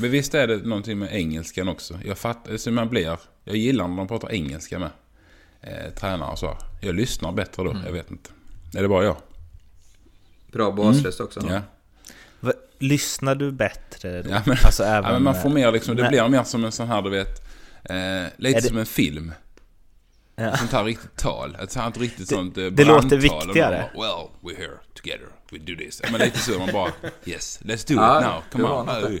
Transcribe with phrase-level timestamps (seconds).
[0.00, 1.98] Men visst är det någonting med engelskan också.
[2.04, 4.90] Jag fattar, alltså man blir, jag gillar när de pratar engelska med
[5.60, 6.58] eh, tränare och så.
[6.80, 8.30] Jag lyssnar bättre då, jag vet inte.
[8.74, 9.16] Är det bara jag?
[10.52, 11.40] Bra basröst också.
[11.48, 11.60] Ja.
[12.40, 14.30] Va- Lyssnar du bättre då?
[14.30, 15.12] Ja, men, alltså ja, även...
[15.12, 17.46] men man får mer liksom, det blir mer som en sån här du vet,
[17.84, 17.96] eh,
[18.36, 19.32] lite det- som en film.
[20.36, 20.56] Ja.
[20.56, 21.56] Sånt här riktigt tal.
[21.62, 23.46] Ett sånt här riktigt sånt eh, det låter brandtal.
[23.46, 23.90] Viktigare.
[23.94, 25.26] bara, well, we're here together.
[25.52, 26.00] We do this.
[26.04, 26.92] Ja, Men lite så man bara,
[27.24, 28.42] yes, let's do Ja, it now.
[28.52, 28.74] Come
[29.04, 29.20] on.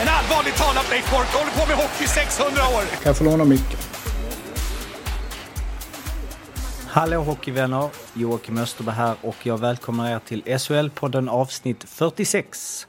[0.00, 2.82] En allvarligt talat Leif Boork håller på med hockey i 600 år!
[2.90, 3.78] Kan jag få låna micken?
[6.88, 7.88] Hallå hockeyvänner!
[8.14, 12.86] Joakim Österberg här och jag välkomnar er till SHL-podden avsnitt 46.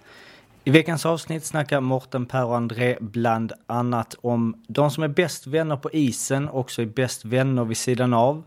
[0.64, 5.48] I veckans avsnitt snackar Morten, Per och André bland annat om de som är bäst
[5.48, 8.44] vänner på isen också är bäst vänner vid sidan av.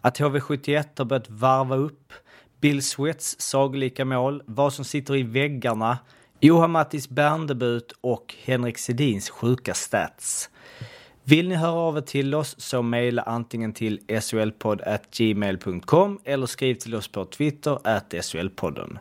[0.00, 2.12] Att HV71 har börjat varva upp.
[2.60, 4.42] Bill Sweats sagolika mål.
[4.46, 5.98] Vad som sitter i väggarna.
[6.40, 10.50] Johan Mattis Berndebut och Henrik Sedins sjuka stats.
[11.24, 16.94] Vill ni höra av er till oss så mejla antingen till solpodd.gmail.com eller skriv till
[16.94, 18.98] oss på Twitter at solpodden.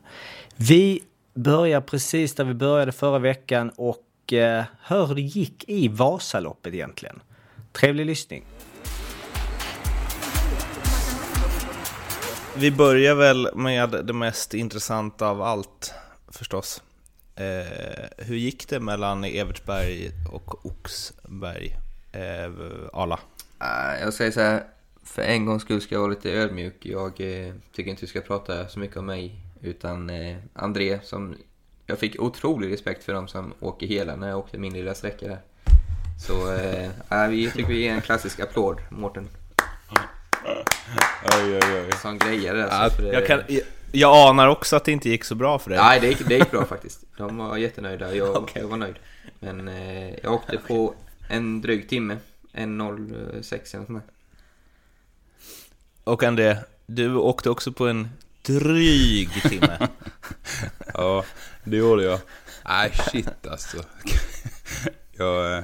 [0.56, 5.88] Vi börjar precis där vi började förra veckan och eh, hör hur det gick i
[5.88, 7.20] Vasaloppet egentligen.
[7.72, 8.46] Trevlig lyssning.
[12.58, 15.94] Vi börjar väl med det mest intressanta av allt
[16.28, 16.82] förstås.
[17.36, 21.78] Eh, hur gick det mellan Evertsberg och Oxberg?
[22.12, 22.52] Eh,
[22.94, 23.20] Arla?
[23.62, 24.64] Äh, jag säger så här,
[25.04, 26.86] för en gångs skull ska jag vara lite ödmjuk.
[26.86, 31.36] Jag eh, tycker inte vi ska prata så mycket om mig, utan eh, André som...
[31.88, 35.28] Jag fick otrolig respekt för dem som åker hela när jag åkte min lilla sträcka
[35.28, 35.40] där.
[36.28, 36.90] Så eh,
[37.24, 39.30] äh, vi tycker vi ger en klassisk applåd, Mårten.
[41.24, 41.92] Oj, oj, oj.
[42.02, 42.68] Som grejer där.
[42.68, 43.62] Ja, Jag, kan, jag,
[43.96, 45.80] jag anar också att det inte gick så bra för dig.
[45.80, 47.04] Nej, det gick, det gick bra faktiskt.
[47.18, 48.16] De var jättenöjda.
[48.16, 48.62] Jag, Okej.
[48.62, 48.96] jag var nöjd.
[49.40, 50.94] Men eh, jag åkte på
[51.30, 52.18] en dryg timme.
[52.54, 54.02] 1.06 eller sånt där.
[56.04, 58.10] Och André, du åkte också på en
[58.42, 59.88] dryg timme.
[60.94, 61.26] Ja,
[61.64, 62.20] det gjorde jag.
[62.68, 63.78] Nej, shit alltså.
[65.18, 65.64] Jag, eh,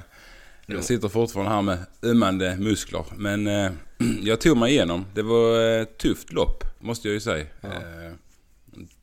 [0.65, 3.05] jag sitter fortfarande här med ömmande muskler.
[3.15, 3.71] Men eh,
[4.21, 5.05] jag tog mig igenom.
[5.13, 7.45] Det var ett tufft lopp, måste jag ju säga.
[7.61, 8.13] Eh,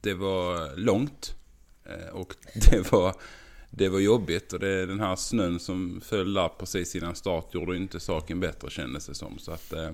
[0.00, 1.34] Det var långt.
[1.84, 2.34] eh, Och
[2.70, 3.14] det var,
[3.70, 4.52] det var jobbigt.
[4.52, 8.70] Och det, den här snön som föll där precis innan start gjorde inte saken bättre
[8.70, 9.38] kändes det som.
[9.38, 9.90] Så att, eh,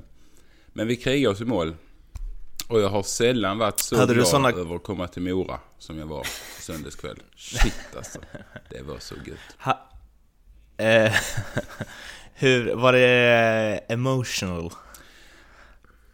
[0.73, 1.75] men vi krigade oss i mål.
[2.69, 5.99] Och jag har sällan varit så Hade glad såna- över att komma till Mora som
[5.99, 6.27] jag var
[6.61, 7.23] söndagskväll.
[7.37, 8.19] Shit alltså.
[8.71, 9.39] Det var så gött.
[9.59, 9.91] Ha,
[10.77, 11.13] eh,
[12.35, 14.71] hur, var det emotional?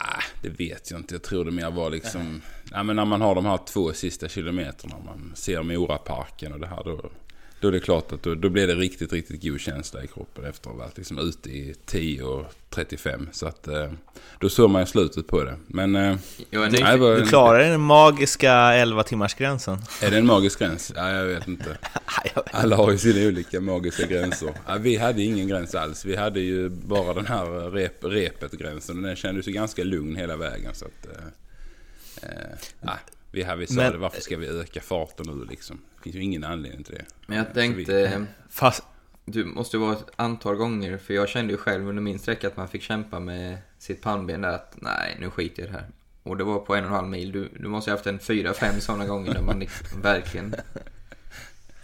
[0.02, 1.14] Ah, det vet jag inte.
[1.14, 2.42] Jag tror det mer var liksom...
[2.70, 4.94] Ja, men när man har de här två sista kilometerna.
[5.04, 6.84] Man ser Moraparken och det här.
[6.84, 7.10] Då,
[7.60, 10.44] då är det klart att då, då blir det riktigt, riktigt god känsla i kroppen
[10.44, 13.28] efter att ha varit liksom ute i 10 och 35.
[13.32, 13.92] Så att eh,
[14.40, 15.56] då såg man slutet på det.
[15.66, 15.96] Men...
[15.96, 16.16] Eh,
[16.50, 19.78] Jag är nej, Du en- klarade den magiska 11 timmars gränsen.
[20.02, 20.92] Är det en magisk gräns?
[20.96, 21.78] Ja, jag vet inte.
[22.52, 24.54] Alla har ju sina olika magiska gränser.
[24.66, 26.04] Ja, vi hade ingen gräns alls.
[26.04, 28.96] Vi hade ju bara den här rep, repet-gränsen.
[28.96, 30.74] Och den kändes ju ganska lugn hela vägen.
[30.74, 32.98] Så att, eh, eh, ja,
[33.32, 35.80] vi, här, vi sa Men- det, varför ska vi öka farten nu liksom?
[36.00, 37.04] Det finns ju ingen anledning till det.
[37.26, 38.82] Men jag tänkte, Fast,
[39.24, 42.56] du måste vara ett antal gånger, för jag kände ju själv under min sträcka att
[42.56, 45.86] man fick kämpa med sitt pannben där att nej, nu skiter jag i det här.
[46.22, 47.32] Och det var på en och en halv mil.
[47.32, 50.54] Du, du måste ha haft en fyra, fem sådana gånger där man liksom verkligen,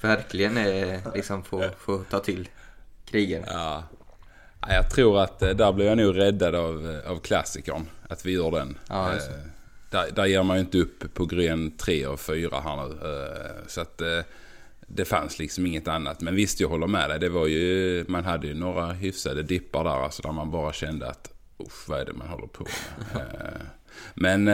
[0.00, 2.49] verkligen är, liksom får, får ta till
[3.05, 3.44] krigen.
[3.46, 3.85] Ja.
[4.61, 7.87] Ja, jag tror att eh, där blir jag nog räddad av, eh, av klassikern.
[8.08, 8.79] Att vi gör den.
[8.88, 9.12] Ja,
[9.96, 12.94] där, där ger man ju inte upp på gren 3 och 4 här nu.
[12.94, 14.20] Eh, Så att eh,
[14.87, 16.20] det fanns liksom inget annat.
[16.20, 17.19] Men visst, jag håller med dig.
[17.20, 19.90] Det var ju, man hade ju några hyfsade dippar där.
[20.04, 23.22] Alltså där man bara kände att usch, vad är det man håller på med?
[23.43, 23.60] Eh,
[24.14, 24.48] Men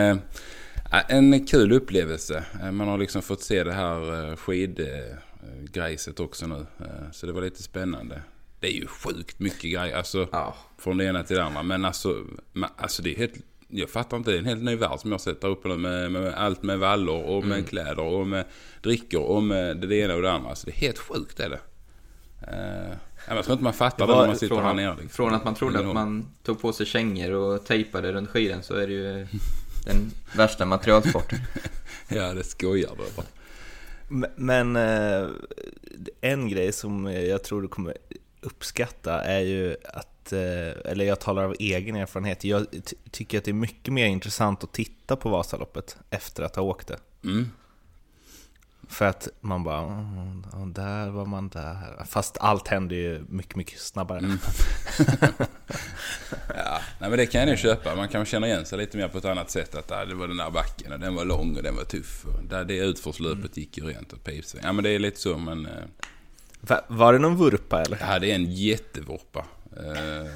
[1.08, 2.44] en kul upplevelse.
[2.72, 6.66] Man har liksom fått se det här skidgrejset också nu.
[7.12, 8.22] Så det var lite spännande.
[8.60, 9.96] Det är ju sjukt mycket grejer.
[9.96, 10.54] Alltså, Ja.
[10.78, 11.62] från det ena till det andra.
[11.62, 12.24] Men alltså,
[12.76, 13.34] alltså det är helt...
[13.74, 16.12] Jag fattar inte, det är en helt ny värld som jag där uppe nu med,
[16.12, 18.44] med allt med vallor och med kläder och med
[18.82, 20.50] drickor och med det ena och det andra.
[20.50, 21.60] Alltså det är helt sjukt är det.
[23.26, 24.90] Men jag tror inte man fattar Det det, när man sitter från, här nere.
[24.90, 25.08] liksom.
[25.08, 28.74] från att man trodde att man tog på sig kängor och tejpade runt skidan så
[28.74, 29.26] är det ju
[29.84, 31.38] den värsta materialsporten.
[32.08, 33.26] Ja, det skojar du bara.
[34.36, 35.28] Men eh,
[36.20, 37.96] en grej som jag tror du kommer
[38.40, 43.44] uppskatta är ju att, eh, eller jag talar av egen erfarenhet, jag ty- tycker att
[43.44, 46.98] det är mycket mer intressant att titta på Vasaloppet efter att ha åkt det.
[47.24, 47.50] Mm.
[48.88, 52.04] För att man bara, "Mm, och där var man där.
[52.08, 54.18] Fast allt händer ju mycket, mycket snabbare.
[54.18, 54.38] Mm.
[56.56, 57.94] Ja, nej, men det kan jag nog köpa.
[57.96, 59.74] Man kan känna igen sig lite mer på ett annat sätt.
[59.74, 62.24] Att ah, det var den där backen och den var lång och den var tuff.
[62.24, 64.62] Och där det utförslöpet gick ju rent och pipsväng.
[64.64, 65.66] Ja men det är lite så men...
[65.66, 65.72] Eh,
[66.60, 67.96] Va- Var det någon vurpa eller?
[68.00, 69.44] jag hade en jättevurpa.
[69.76, 70.30] Eh,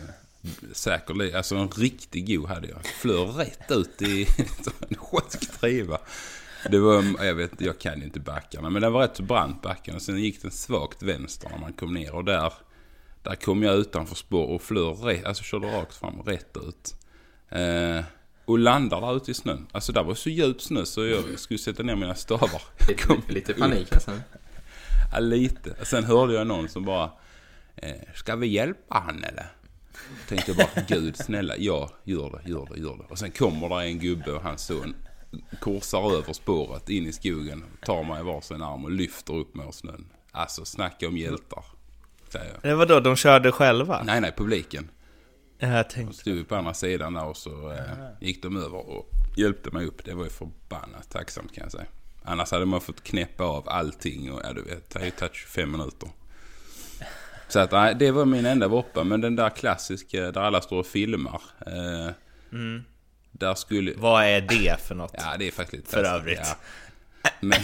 [0.73, 2.87] säkerligen, alltså en riktigt god hade jag.
[2.87, 4.27] Flög rätt ut i
[4.89, 5.99] en sjukt driva.
[6.71, 8.71] Det var, jag vet jag kan ju inte backarna.
[8.71, 9.95] Men det var rätt så brant backen.
[9.95, 12.15] Och sen gick den svagt vänster när man kom ner.
[12.15, 12.53] Och där,
[13.23, 16.95] där kom jag utanför spår och flög rätt, alltså körde rakt fram, rätt ut.
[17.49, 18.05] Eh,
[18.45, 19.67] och landar där ute i snön.
[19.73, 22.63] Alltså där var så djup snö så jag skulle sätta ner mina stavar.
[22.89, 24.23] Lite, lite panik nästan.
[25.13, 25.85] Ja, lite.
[25.85, 27.11] Sen hörde jag någon som bara
[28.15, 29.47] Ska vi hjälpa han eller?
[30.29, 33.05] Tänkte bara Gud snälla, ja gör det, gör det, gör det.
[33.09, 34.95] Och sen kommer där en gubbe och hans son
[35.61, 37.65] korsar över spåret in i skogen.
[37.87, 40.07] Tar mig i varsin arm och lyfter upp mig ur snön.
[40.33, 41.65] Alltså snacka om hjältar.
[42.29, 42.63] Säger jag.
[42.63, 44.03] Det var då de körde själva?
[44.03, 44.91] Nej, nej, publiken.
[45.59, 47.81] Jag De tänkte, stod på andra sidan där och så eh,
[48.21, 50.05] gick de över och hjälpte mig upp.
[50.05, 51.87] Det var ju förbannat tacksamt kan jag säga.
[52.25, 55.35] Annars hade man fått knäppa av allting och ja du vet, det har ju tagit
[55.35, 56.09] 25 minuter.
[57.49, 59.05] Så att nej, det var min enda voppa.
[59.05, 61.41] Men den där klassiska där alla står och filmar.
[61.67, 62.11] Eh,
[63.33, 63.93] Där skulle...
[63.97, 65.15] vad är det för något?
[65.19, 66.41] Ja, det är faktiskt lite För taskigt, övrigt.
[66.45, 66.57] Ja.
[67.41, 67.59] Men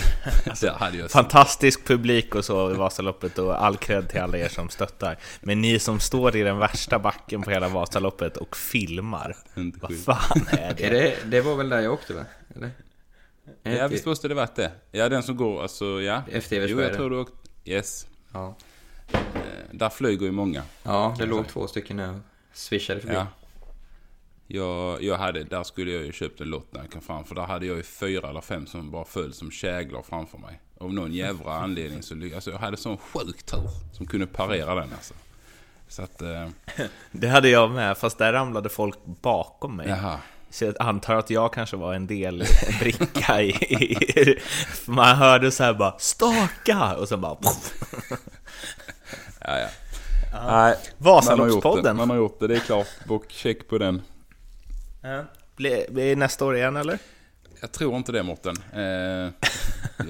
[0.99, 1.11] jag...
[1.11, 5.19] Fantastisk publik och så i Vasaloppet och all cred till alla er som stöttar.
[5.41, 10.47] Men ni som står i den värsta backen på hela Vasaloppet och filmar, vad fan
[10.51, 10.87] är det?
[10.87, 12.25] Är det, det var väl där jag åkte va?
[12.57, 12.71] Eller?
[13.63, 14.71] Ja, visst måste det varit det.
[14.91, 16.23] Ja, den som går, alltså ja.
[16.33, 17.37] Efter Jo, jag tror du åkte...
[17.65, 18.07] Yes.
[18.33, 18.57] Ja,
[19.13, 19.21] Eh,
[19.73, 20.63] Där flyger ju många.
[20.83, 22.17] ja det låg två stycken och
[22.53, 23.15] swishade förbi.
[23.15, 23.27] Ja.
[24.47, 27.25] Jag, jag hade, där skulle jag ju köpt en lott när jag kom fram.
[27.25, 30.61] För där hade jag ju fyra eller fem som bara föll som käglor framför mig.
[30.79, 34.75] Av någon jävla anledning så lyckades alltså, jag hade sån sjuk tur som kunde parera
[34.75, 35.15] den alltså.
[35.89, 36.49] Så att, eh,
[37.13, 39.89] Det hade jag med, fast där ramlade folk bakom mig.
[39.89, 40.19] jaha.
[40.51, 42.45] Så jag antar att jag kanske var en del
[42.81, 44.39] bricka i...
[44.87, 47.37] man hörde så här bara ”Staka!” och sen bara...
[49.45, 49.69] Ja, ja.
[50.33, 51.05] Nej, man har gjort det.
[51.05, 51.97] Vasaloppspodden!
[51.97, 52.89] Man har gjort det, det är klart.
[53.09, 54.03] Och check på den.
[55.03, 55.25] Ja.
[55.57, 56.99] Blir det nästa år igen eller?
[57.61, 58.57] Jag tror inte det Mårten.
[58.73, 59.51] Eh,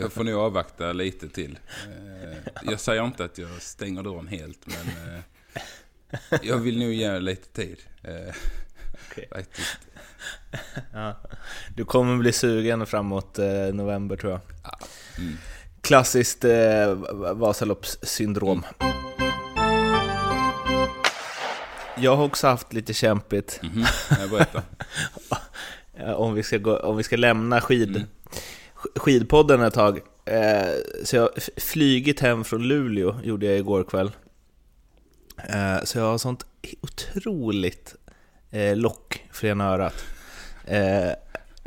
[0.00, 1.58] jag får nog avvakta lite till.
[1.86, 7.18] Eh, jag säger inte att jag stänger dörren helt men eh, jag vill nog ge
[7.18, 7.76] lite tid.
[9.30, 9.78] Faktiskt.
[10.92, 11.16] Ja.
[11.76, 13.38] Du kommer bli sugen framåt
[13.72, 14.40] november tror jag.
[15.18, 15.38] Mm.
[15.80, 16.94] Klassiskt eh,
[17.34, 18.64] Vasaloppssyndrom.
[22.02, 23.60] Jag har också haft lite kämpigt
[24.30, 24.62] berättar.
[25.94, 28.04] eh, om, vi ska gå, om vi ska lämna skid,
[28.76, 30.00] sk- skidpodden ett tag.
[30.24, 30.68] Eh,
[31.04, 34.10] så jag har flygit hem från Luleå, gjorde jag igår kväll.
[35.48, 36.46] Eh, så jag har sånt
[36.80, 37.94] otroligt
[38.50, 40.04] eh, lock för ena örat.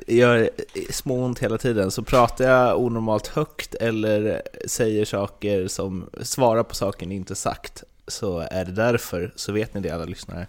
[0.08, 0.50] Gör
[0.90, 7.06] småont hela tiden, så pratar jag onormalt högt eller säger saker som svarar på saker
[7.08, 10.48] ni inte sagt så är det därför, så vet ni det alla lyssnare,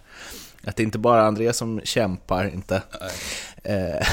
[0.63, 2.83] att det är inte bara André som kämpar, inte.
[3.63, 4.07] Eh,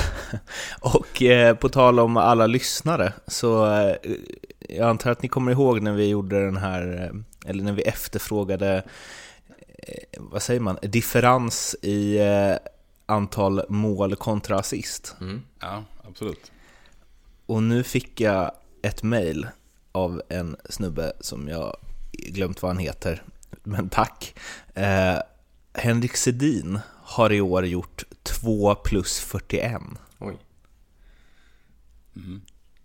[0.80, 3.96] och eh, på tal om alla lyssnare, så eh,
[4.58, 7.82] jag antar att ni kommer ihåg när vi gjorde den här, eh, eller när vi
[7.82, 8.82] efterfrågade,
[10.18, 12.18] vad säger man, differens i
[13.06, 15.16] antal mål kontra assist.
[15.20, 15.42] Mm.
[15.60, 16.52] Ja, absolut.
[17.46, 19.46] Och nu fick jag ett mail
[19.92, 21.76] av en snubbe som jag
[22.12, 23.22] glömt vad han heter,
[23.62, 24.34] men tack.
[24.74, 25.18] Eh,
[25.74, 29.82] Henrik Sedin har i år gjort 2 plus 41.
[30.18, 30.36] Oj.
[32.16, 32.40] Mm.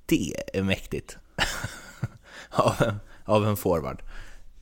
[0.05, 1.17] Det är mäktigt.
[2.49, 4.01] av, en, av en forward.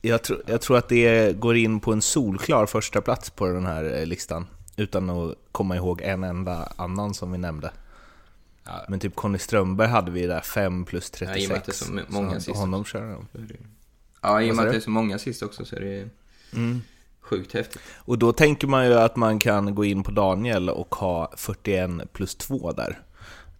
[0.02, 3.66] Jag, tror- jag tror att det går in på en solklar första plats på den
[3.66, 4.46] här eh, listan.
[4.76, 7.72] Utan att komma ihåg en enda annan som vi nämnde.
[8.64, 8.84] Ja.
[8.88, 11.42] Men typ Conny Strömberg hade vi där 5 plus Ja, 36.
[11.42, 11.74] i och med att det är
[12.06, 12.56] så många han- sist.
[12.58, 13.26] honom kör de.
[14.20, 16.08] Ja, i och med att det är så många sist också så är det
[16.52, 16.82] Mm.
[17.20, 17.82] sjukt häftigt.
[17.96, 21.90] Och då tänker man ju att man kan gå in på Daniel och ha 41
[22.12, 22.98] plus 2 där.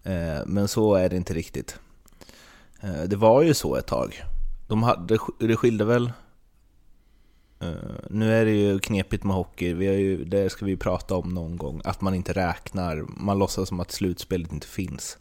[0.03, 1.79] Eh, Men så är det inte riktigt.
[2.81, 4.23] Eh, Det var ju så ett tag.
[4.69, 6.13] De hade, det skilde väl
[7.61, 7.73] Eh,
[8.11, 11.29] nu är det ju knepigt med hockey, vi har ju, det ska vi prata om
[11.35, 15.19] någon gång, att man inte räknar, man låtsas som att slutspelet inte finns.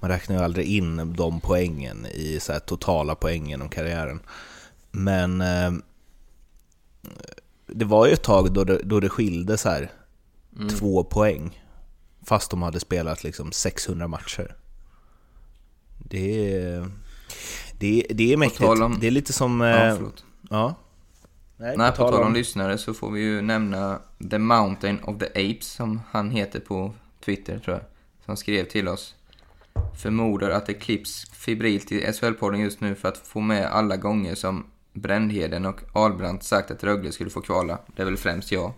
[0.00, 4.20] Man räknar ju aldrig in de poängen i så här, totala poäng genom karriären.
[4.92, 5.72] Men eh,
[7.66, 9.90] det var ju ett tag då det, då det skilde så här,
[10.56, 10.68] Mm.
[10.68, 11.62] två poäng,
[12.26, 14.56] fast de hade spelat liksom 600 matcher.
[15.98, 16.90] Det är,
[17.78, 18.62] det är, det är mäktigt.
[18.62, 19.60] om- Det är lite som...
[19.60, 20.24] Ja, eh, förlåt.
[20.50, 20.74] ja.
[21.56, 23.98] Nej, på tal om lyssnare så får vi ju nämna
[24.30, 26.94] The Mountain of the Apes som han heter på
[27.24, 27.84] Twitter tror jag.
[28.24, 29.14] Som skrev till oss.
[30.02, 34.34] Förmodar att det klipps febrilt i SHL-podden just nu för att få med alla gånger
[34.34, 37.78] som Brändheden och Albrandt sagt att Rögle skulle få kvala.
[37.86, 38.72] Det är väl främst jag.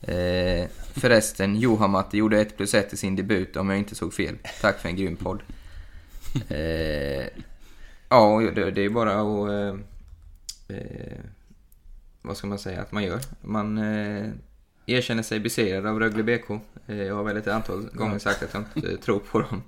[0.00, 4.38] Eh, förresten, Johammatti gjorde 1 plus 1 i sin debut om jag inte såg fel.
[4.60, 5.42] Tack för en grym podd.
[6.48, 7.26] Eh,
[8.08, 9.50] ja, det, det är bara att...
[9.50, 11.18] Eh, eh,
[12.22, 13.20] vad ska man säga att man gör?
[13.40, 14.30] Man eh,
[14.86, 16.50] erkänner sig besegrad av Rögle BK.
[16.86, 19.62] Eh, jag har väl ett antal gånger sagt att jag inte tror på dem.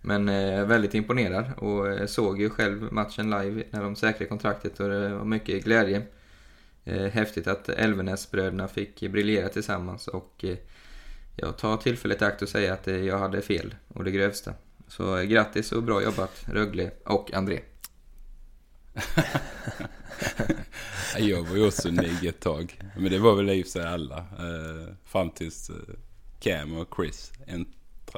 [0.00, 3.96] Men eh, jag är väldigt imponerad och eh, såg ju själv matchen live när de
[3.96, 6.02] säkrade kontraktet och det var mycket glädje.
[6.84, 10.56] Eh, häftigt att Elvenäsbröderna fick briljera tillsammans och eh,
[11.36, 14.54] jag tar tillfället i akt och säger att eh, jag hade fel och det grövsta.
[14.88, 17.60] Så eh, grattis och bra jobbat Rögle och André.
[21.18, 22.80] Jag var ju också nigg ett tag.
[22.96, 24.18] Men det var väl i och för sig alla.
[24.18, 25.76] Eh, fram tills eh,
[26.40, 27.32] Cam och Chris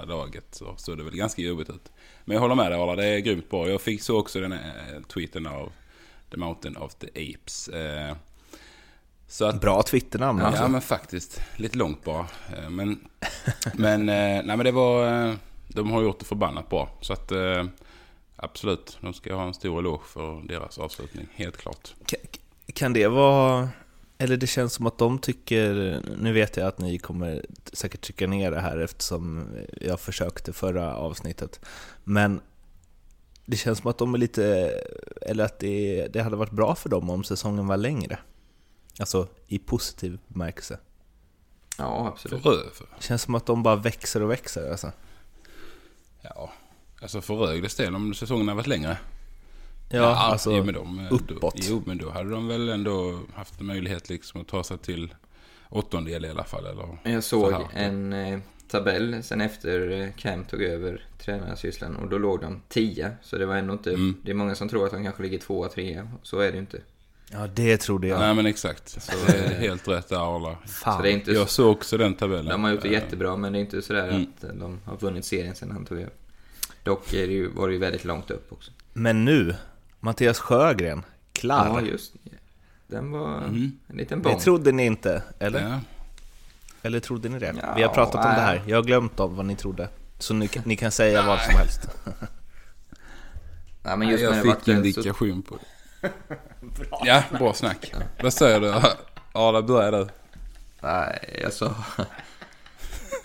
[0.01, 1.93] äntrade laget så såg det väl ganska jobbigt ut.
[2.25, 3.69] Men jag håller med dig Arla, det är grymt bra.
[3.69, 5.73] Jag fick så också den här eh, tweeten av
[6.31, 7.69] The Mountain of the Apes.
[7.69, 8.17] Eh,
[9.29, 10.69] så att, Bra Twitternamn Ja, alltså.
[10.69, 11.41] men faktiskt.
[11.57, 12.27] Lite långt bara.
[12.57, 13.09] Eh, Men,
[13.75, 15.37] men, nej, men det var...
[15.69, 16.89] De har gjort det förbannat bra.
[17.01, 17.33] Så att
[18.37, 21.29] absolut, de ska ha en stor eloge för deras avslutning.
[21.35, 21.95] Helt klart.
[22.07, 22.39] Ka-
[22.75, 23.69] Kan det vara...
[24.23, 26.01] Eller det känns som att de tycker...
[26.19, 29.49] Nu vet jag att ni kommer säkert trycka ner det här eftersom
[29.81, 31.61] jag försökte förra avsnittet.
[32.05, 32.41] Men
[33.47, 34.45] det känns som att de är lite...
[35.23, 38.19] Eller att det, det hade varit bra för dem om säsongen var längre.
[38.99, 40.79] Alltså i positiv bemärkelse.
[41.79, 42.43] Ja, absolut.
[42.43, 42.71] För Rögle.
[42.99, 44.93] Det känns som att de bara växer och växer alltså.
[46.21, 46.53] Ja,
[47.03, 48.99] alltså för Rögles del om säsongen har varit längre.
[49.93, 51.55] Ja, alltså jo, men de, uppåt.
[51.57, 55.15] Då, jo, men då hade de väl ändå haft möjlighet liksom att ta sig till
[55.69, 56.67] åttondel i alla fall.
[56.67, 57.67] Eller Jag så såg här.
[57.75, 63.11] en eh, tabell sen efter eh, Cam tog över tränarsysslan och då låg de 10.
[63.23, 63.91] Så det var ändå inte...
[63.91, 64.17] Mm.
[64.25, 66.09] Det är många som tror att de kanske ligger tvåa, trea.
[66.23, 66.81] Så är det ju inte.
[67.33, 68.19] Ja, det trodde jag.
[68.21, 68.89] Nej men exakt.
[68.89, 70.57] Så det är helt rätt där Arla.
[70.67, 70.97] Fan.
[70.97, 72.47] Så det är inte Jag såg också den tabellen.
[72.47, 74.23] De har gjort det Eh, jättebra men det är inte sådär Mm.
[74.23, 76.13] att de har vunnit serien sen han tog över.
[76.85, 78.71] Dock är det ju, var det ju väldigt långt upp också.
[78.93, 79.55] Men nu,
[80.05, 81.67] Mattias Sjögren, klar.
[81.67, 82.31] Ja, just det.
[82.87, 83.73] Den var Mm.
[83.89, 84.41] en liten det bomb.
[84.41, 85.61] trodde ni inte, eller?
[85.69, 85.81] Ja.
[86.83, 87.55] Eller trodde ni det?
[87.63, 88.35] Ja, Vi har pratat om nej.
[88.37, 89.89] det här, jag har glömt om vad ni trodde.
[90.19, 91.89] Så ni, ni kan säga vad som helst.
[93.83, 94.71] Nej, men just när jag det var fick så...
[94.71, 95.59] indikation på
[96.01, 96.11] det.
[97.05, 97.93] Ja, bra snack.
[98.23, 98.73] Vad säger du?
[99.33, 100.09] Arla, börja du.
[100.81, 101.75] Nej, jag sa...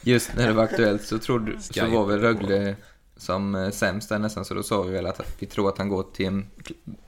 [0.01, 2.75] Just när det var aktuellt så, trodde, så var väl Rögle
[3.17, 5.89] som eh, sämst där nästan, så då sa vi väl att vi tror att han
[5.89, 6.47] går till en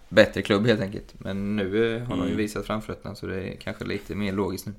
[0.10, 1.14] bättre klubb helt enkelt.
[1.18, 2.38] Men nu eh, har de ju Mm.
[2.38, 4.74] visat framfötterna så det är kanske lite mer logiskt nu.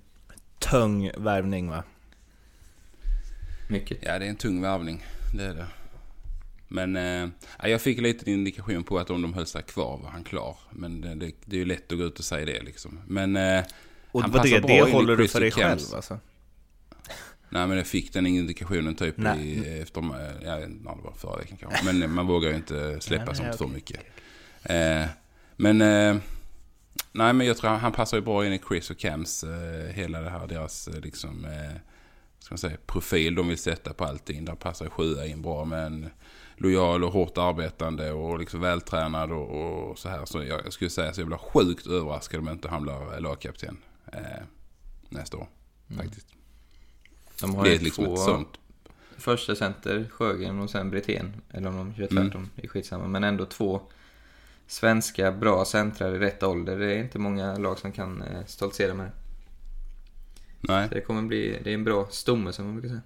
[0.58, 1.82] Tung värvning va?
[3.70, 3.98] Mycket.
[4.00, 5.04] Ja, det är en tung värvning.
[5.34, 5.66] Det är det.
[6.68, 7.28] Men eh,
[7.62, 10.56] ja, jag fick lite indikation på att om de höll sig kvar var han klar.
[10.70, 12.98] Men det, det, det är ju lätt att gå ut och säga det liksom.
[13.06, 13.64] Men eh,
[14.10, 15.80] Och han vad det, passar bra in det i håller du Chris för dig själv
[15.94, 16.18] alltså?
[17.50, 19.48] Nej men jag fick den indikationen typ Nej.
[19.48, 20.02] i, efter,
[20.44, 21.84] ja, det var förra veckan kanske.
[21.84, 24.00] Men eh, man vågar ju inte släppa Nej, nej, sånt för mycket.
[24.62, 25.06] Eh,
[25.56, 26.16] men, eh,
[27.12, 30.20] nej men jag tror han, passar ju bra in i Chris och Cams, eh, hela
[30.20, 31.46] det här, deras liksom,
[32.38, 34.44] ska man säga, profil de vill sätta på allting.
[34.44, 36.10] Där passar sjua in bra med en
[36.56, 40.24] lojal och hårt arbetande och liksom vältränad och, och så här.
[40.24, 43.76] Så jag, jag skulle säga så jag blir sjukt överraskad om inte han blir lagkapten
[45.08, 45.46] nästa år.
[45.96, 46.39] Faktiskt.
[47.40, 48.48] De har Det ju är liksom två ett sånt
[49.16, 51.32] första center, Sjögren och sen Brithén.
[51.52, 52.24] Eller om de kör Mm.
[52.24, 53.06] tvärtom, det är skitsamma.
[53.08, 53.80] Men ändå två
[54.66, 56.78] svenska bra centrar i rätt ålder.
[56.78, 59.12] Det är inte många lag som kan eh, stoltsera med det.
[60.60, 60.88] Nej.
[60.88, 63.00] Så det kommer bli, det är en bra stomme som man brukar säga.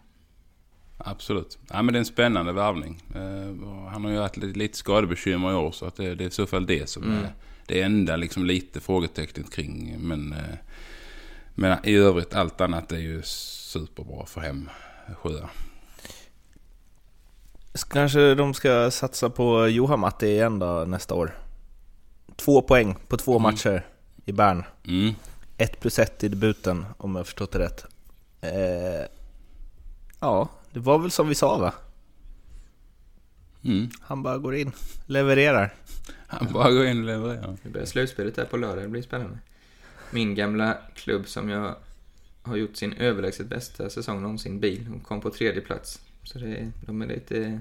[0.98, 1.58] Absolut.
[1.70, 3.02] Ja, men det är en spännande värvning.
[3.14, 6.28] Eh, han har ju haft lite, lite skadebekymmer i år så att det, det är
[6.28, 7.16] i så fall det som Mm.
[7.24, 7.32] är
[7.66, 9.96] det enda liksom lite frågetecknet kring.
[10.00, 10.38] Men, eh,
[11.54, 13.22] men i övrigt allt annat är ju
[13.78, 14.70] superbra för hem
[15.22, 15.48] sjua.
[17.90, 21.38] Kanske de ska satsa på Johan Matti igen då nästa år?
[22.36, 23.42] Två poäng på två Mm.
[23.42, 23.86] matcher
[24.24, 24.64] i Bern.
[24.86, 25.14] Mm.
[25.56, 27.84] 1 plus 1 i debuten, om jag förstått det rätt.
[28.40, 29.06] Eh,
[30.20, 31.72] ja, det var väl som vi sa va?
[33.64, 33.90] Mm.
[34.00, 34.72] Han bara går in,
[35.06, 35.74] levererar.
[36.26, 37.56] Han bara går in och levererar.
[37.62, 39.38] Det börjar slutspelet där på lördag, det blir spännande.
[40.10, 41.74] Min gamla klubb som jag
[42.44, 46.00] har gjort sin överlägset bästa säsong någonsin, bil, de kom på tredje plats.
[46.22, 47.60] Så det, de är lite...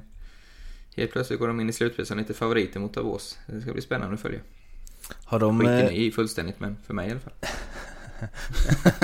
[0.98, 3.38] Helt plötsligt går de in i slutspelet som lite favoriter mot Davos.
[3.48, 4.40] Det ska bli spännande att följa.
[5.26, 5.60] Har de...
[5.60, 7.34] Skiter eh, ni i fullständigt, men för mig i alla fall.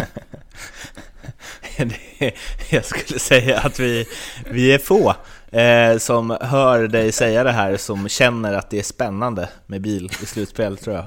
[1.78, 2.34] Det-
[2.70, 4.06] Jag skulle säga att vi,
[4.52, 5.16] vi är få
[5.52, 10.06] eh, som hör dig säga det här som känner att det är spännande med bil
[10.24, 11.06] i slutspel tror jag.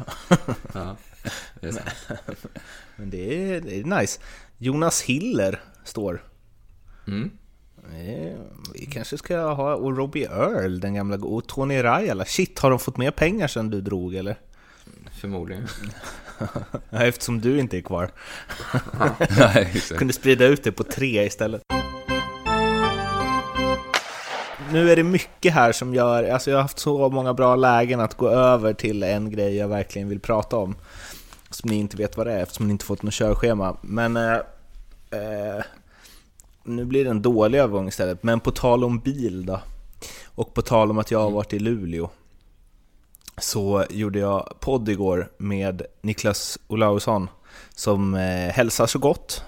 [0.74, 0.96] Ja,
[1.60, 1.88] det är sant.
[2.96, 4.20] Men det är, det är nice.
[4.62, 6.22] Jonas Hiller står.
[7.06, 7.30] Mm.
[7.84, 8.38] Eh,
[8.74, 12.24] Vi kanske ska ha, och Robbie Earl, den gamla, och Tony Rajala.
[12.24, 14.36] Shit, har de fått mer pengar sen du drog eller?
[15.20, 15.66] Förmodligen.
[16.90, 18.10] Eftersom du inte är kvar.
[19.38, 21.62] Nej, kunde sprida ut det på tre istället.
[24.72, 28.00] Nu är det mycket här som gör, alltså jag har haft så många bra lägen
[28.00, 30.76] att gå över till en grej jag verkligen vill prata om.
[31.52, 33.76] Som ni inte vet vad det är eftersom ni inte fått något körschema.
[33.82, 34.36] Men eh,
[35.10, 35.64] eh,
[36.64, 38.22] nu blir det en dålig övergång istället.
[38.22, 39.60] Men på tal om bil då.
[40.24, 42.10] Och på tal om att jag har varit i Luleå.
[43.38, 47.28] Så gjorde jag podd igår med Niklas Olausson
[47.74, 49.44] som eh, hälsar så gott.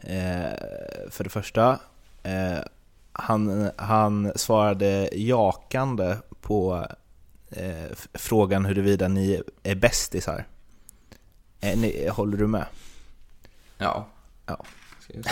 [0.00, 1.78] Eh, för det första.
[2.22, 2.58] Eh,
[3.12, 6.86] han, han svarade jakande på
[7.50, 10.46] eh, frågan huruvida ni är bästisar.
[11.60, 12.66] Eh, ni, håller du med?
[13.78, 14.06] Ja.
[14.46, 14.64] Ja.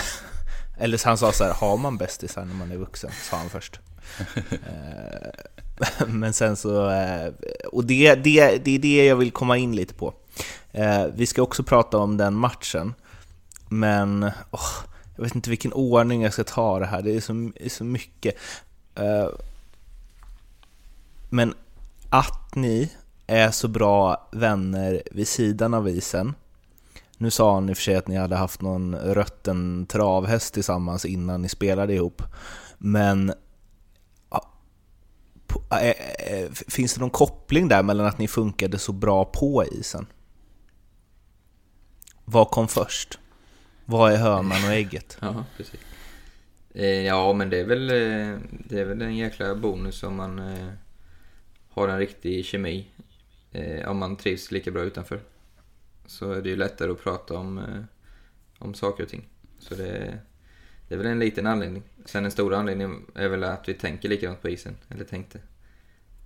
[0.79, 3.11] Eller så han sa så här, har man bästisar när man är vuxen?
[3.31, 3.81] Sa han först.
[4.51, 5.31] Eh,
[6.07, 7.33] Men sen så, eh,
[7.73, 10.15] och det, det, det är det jag vill komma in lite på.
[11.13, 12.95] Vi ska också prata om den matchen,
[13.69, 14.71] men åh,
[15.17, 17.69] jag vet inte vilken ordning jag ska ta det här, det är så, det är
[17.69, 18.35] så mycket.
[21.31, 21.55] Men
[22.11, 22.93] att ni
[23.27, 26.35] är så bra vänner vid sidan av isen,
[27.19, 31.05] nu sa han i och för sig att ni hade haft någon rötten travhäst tillsammans
[31.05, 32.23] innan ni spelade ihop.
[32.79, 33.33] Men
[36.69, 40.07] finns det någon koppling där mellan att ni funkade så bra på isen?
[42.25, 43.19] Vad kom först?
[43.85, 45.19] Vad är hönan och ägget?
[45.21, 45.81] Ja, precis.
[46.75, 50.39] Eh, ja, men det är väl, eh, det är väl en jäkla bonus om man
[50.39, 50.69] eh,
[51.71, 52.87] har en riktig kemi.
[53.57, 55.21] Eh, om man trivs lika bra utanför.
[56.07, 57.83] Så är det ju lättare att prata om, eh,
[58.59, 59.29] om saker och ting.
[59.59, 60.19] Så det,
[60.89, 61.83] det är väl en liten anledning.
[62.05, 64.77] Sen en stor anledning är väl att vi tänker likadant på isen.
[64.89, 65.39] Eller tänkte.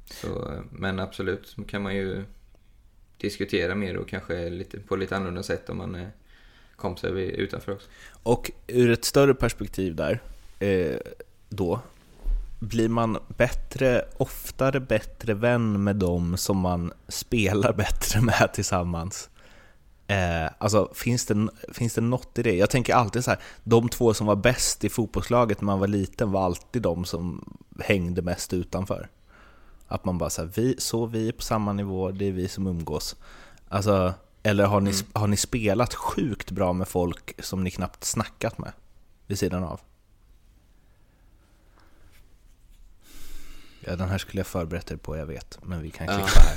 [0.05, 2.25] Så, men absolut så kan man ju
[3.17, 6.11] diskutera mer och kanske lite, på lite annorlunda sätt om man är
[6.77, 7.89] kompisar utanför också.
[8.23, 10.21] Och ur ett större perspektiv där,
[10.59, 10.97] eh,
[11.49, 11.81] då,
[12.61, 19.31] blir man bättre, oftare bättre vän med dem som man spelar bättre med tillsammans?
[20.07, 22.55] Eh, alltså, finns det, finns det något i det?
[22.55, 25.89] Jag tänker alltid så här, de två som var bäst i fotbollslaget när man var
[25.89, 29.09] liten var alltid de som hängde mest utanför.
[29.89, 32.49] Att man bara så här, vi, så vi är på samma nivå, det är vi
[32.49, 33.17] som umgås.
[33.69, 38.59] Alltså, eller har ni, har ni spelat sjukt bra med folk som ni knappt snackat
[38.59, 38.73] med
[39.27, 39.81] vid sidan av?
[43.81, 46.13] Ja, den här skulle jag förberett er på, jag vet, men vi kan Ja.
[46.13, 46.57] klippa här.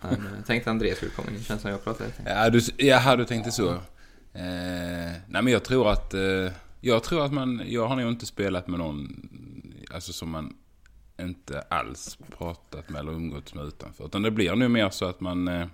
[0.10, 2.22] Nej, men jag tänkte André skulle komma in, det känns som jag pratade lite.
[2.30, 3.70] Ja, du, jaha, du tänkte så.
[3.70, 3.80] Eh,
[5.28, 6.14] nej, men jag tror att...
[6.14, 7.62] Eh, jag tror att man...
[7.66, 9.28] Jag har nog inte spelat med någon
[9.94, 10.56] alltså som man
[11.20, 14.04] inte alls pratat med eller umgåtts med utanför.
[14.04, 15.48] Utan det blir nu mer så att man...
[15.48, 15.66] Eh,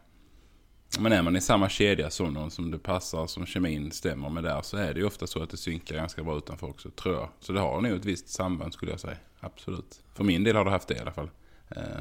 [0.98, 4.44] men är man i samma kedja som någon som det passar, som kemin stämmer med
[4.44, 7.14] där, så är det ju ofta så att det synkar ganska bra utanför också, tror
[7.14, 7.28] jag.
[7.40, 9.16] Så det har nog ett visst samband skulle jag säga.
[9.40, 10.00] Absolut.
[10.14, 11.30] För min del har det haft det i alla fall.
[11.68, 12.00] Eh,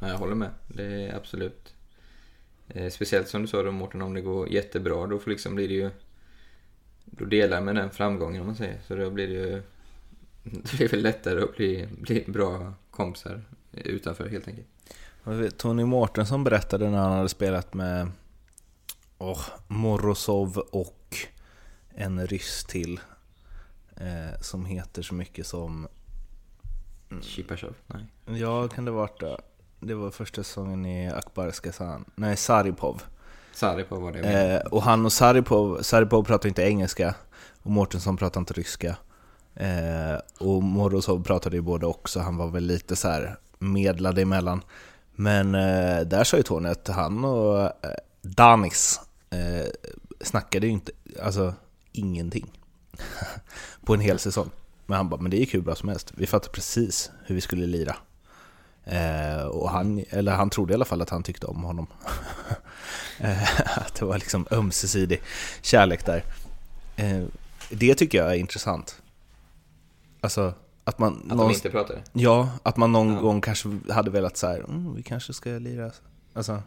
[0.00, 0.50] jag håller med.
[0.68, 1.74] Det är absolut.
[2.68, 5.68] Eh, speciellt som du sa då Mårten, om det går jättebra då får liksom blir
[5.68, 5.90] det ju...
[7.04, 8.80] Då delar med den framgången om man säger.
[8.86, 9.62] Så då blir det ju...
[10.42, 13.42] Det blir väl lättare att bli, bli bra kompisar
[13.72, 15.58] utanför helt enkelt.
[15.58, 18.10] Tony Mårtensson berättade när han hade spelat med
[19.18, 21.16] oh, Morozov och
[21.94, 23.00] en ryss till
[24.02, 25.88] eh, som heter så mycket som...
[27.20, 27.74] Chipachov?
[27.86, 28.06] Nej.
[28.40, 29.40] Ja, kan det varit det?
[29.80, 32.04] Det var första säsongen i Akbar Skazan.
[32.14, 33.02] Nej, Saripov.
[33.52, 34.18] Saripov var det.
[34.18, 37.14] Eh, och han och Saripov, Saripov pratar inte engelska
[37.62, 38.96] och Mårtensson pratar inte ryska.
[39.54, 44.62] Eh, och Morozov pratade ju både också, han var väl lite så här medlade emellan.
[45.12, 47.70] Men eh, där sa ju Tony att han och eh,
[48.22, 49.66] Danis eh,
[50.20, 51.54] snackade ju inte, alltså
[51.92, 52.61] ingenting
[53.84, 54.50] på en hel säsong.
[54.86, 56.12] Men han bara, men det gick hur bra som helst.
[56.16, 57.96] Vi fattade precis hur vi skulle lira.
[58.84, 61.86] Eh, och han, eller han trodde i alla fall att han tyckte om honom.
[63.18, 65.22] eh, att det var liksom ömsesidig
[65.62, 66.24] kärlek där.
[66.96, 67.22] Eh,
[67.70, 69.02] det tycker jag är intressant.
[70.20, 71.30] Alltså att man...
[71.30, 72.02] Att de inte pratade?
[72.12, 73.20] Ja, att man någon ja.
[73.20, 75.90] gång kanske hade velat så här, mm, vi kanske ska lira.
[76.34, 76.62] Alltså,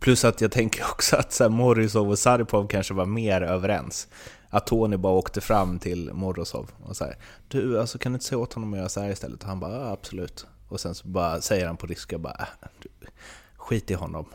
[0.00, 4.08] plus att jag tänker också att så här, Morozov och Saripov kanske var mer överens.
[4.50, 7.16] Att Tony bara åkte fram till Morozov och så här,
[7.48, 9.42] du alltså kan du inte säga åt honom att göra så här istället?
[9.42, 10.46] Och han bara, ja, absolut.
[10.68, 13.08] Och sen så bara säger han på ryska bara, äh,
[13.56, 14.26] skit i honom.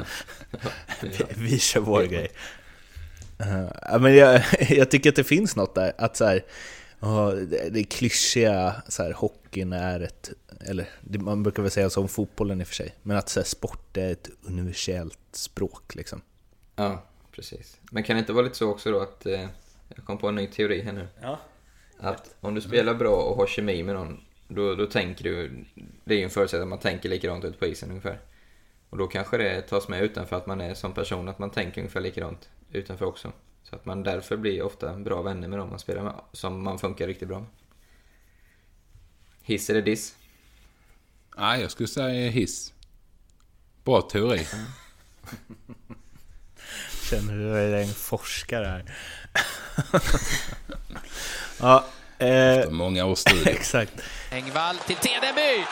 [1.02, 2.28] vi, vi kör vår grej.
[3.40, 6.44] Uh, men jag, jag, tycker att det finns något där, att så här,
[7.02, 12.00] uh, det, det klyschiga, så här, hockeyn är ett, eller man brukar väl säga så
[12.00, 15.94] om fotbollen i och för sig, men att så här, sport är ett universellt språk
[15.94, 16.20] liksom.
[16.76, 17.02] Ja,
[17.36, 17.80] precis.
[17.90, 19.48] Men kan det inte vara lite så också då att, eh,
[19.96, 21.08] jag kom på en ny teori här nu.
[21.22, 21.40] Ja.
[21.98, 25.64] Att om du spelar bra och har kemi med någon, då, då tänker du,
[26.04, 28.20] det är ju en förutsättning att man tänker likadant ut på isen ungefär.
[28.90, 31.80] Och då kanske det tas med utanför att man är som person, att man tänker
[31.80, 33.32] ungefär likadant utanför också.
[33.62, 36.78] Så att man därför blir ofta bra vänner med dem man spelar med, som man
[36.78, 37.48] funkar riktigt bra med.
[39.42, 40.16] Hiss eller diss?
[41.36, 42.72] Nej, jag skulle säga hiss.
[43.84, 44.46] Bra teori.
[47.10, 48.84] Känner du dig en forskare här?
[51.60, 51.84] ja,
[52.18, 53.48] eh, Efter många års studier.
[53.58, 53.92] exakt.
[54.30, 55.64] Engvall till Tedeby.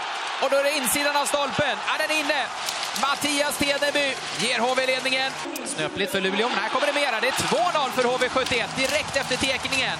[0.43, 1.77] Och då är det insidan av stolpen.
[1.93, 2.43] Är den inne?
[3.03, 5.33] Mattias Tedeby ger HV ledningen.
[5.67, 7.21] Snöpligt för Luleå, men här kommer det mera.
[7.21, 9.99] Det är 2-0 för HV71 direkt efter tekningen.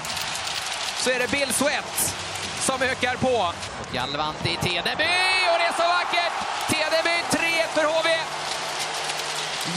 [0.97, 2.15] Så är det Bill Sweat
[2.61, 3.53] som ökar på.
[3.93, 5.15] Galvanti Tedeby
[5.53, 6.35] och det är så vackert!
[6.71, 8.14] Tedeby 3-1 för HV.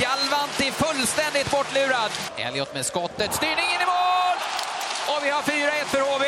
[0.01, 2.11] Jalvanti fullständigt bortlurad.
[2.37, 4.37] Elliot med skottet, styrning in i mål!
[5.07, 6.25] Och vi har 4-1 för HV.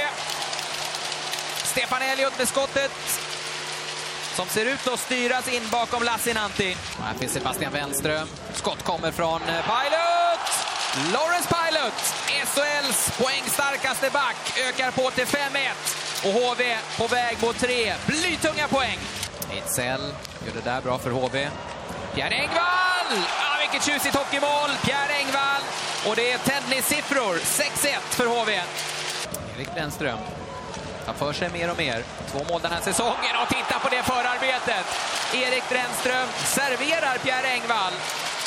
[1.64, 2.92] Stefan Elliot med skottet
[4.36, 6.78] som ser ut att styras in bakom Lassinantti.
[6.98, 8.28] Och här finns Sebastian Wenström.
[8.54, 10.46] Skott kommer från eh, Pilot!
[11.14, 11.94] Lawrence Pilot,
[12.46, 14.36] SHLs poängstarkaste back,
[14.70, 15.70] ökar på till 5-1.
[16.26, 19.00] Och HV på väg mot tre blytunga poäng.
[19.52, 20.14] Ejdsell
[20.46, 21.50] gör det där bra för HV.
[22.20, 23.12] Pierre Engvall!
[23.40, 24.70] Ah, vilket tjusigt hockeymål!
[24.86, 25.62] Pierre Engvall.
[26.08, 27.34] Och det är tennissiffror.
[27.36, 28.52] 6-1 för HV.
[29.58, 30.20] Erik Brännström
[31.06, 32.04] tar för sig mer och mer.
[32.32, 34.86] Två mål den här säsongen och titta på det förarbetet!
[35.34, 37.94] Erik Brännström serverar Pierre Engvall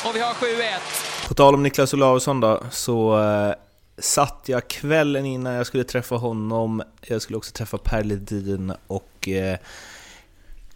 [0.05, 1.27] och vi har 7-1.
[1.27, 3.53] På tal om Niklas Olausson då, så eh,
[3.97, 9.27] satt jag kvällen innan jag skulle träffa honom, jag skulle också träffa Per Ledin och
[9.27, 9.57] eh,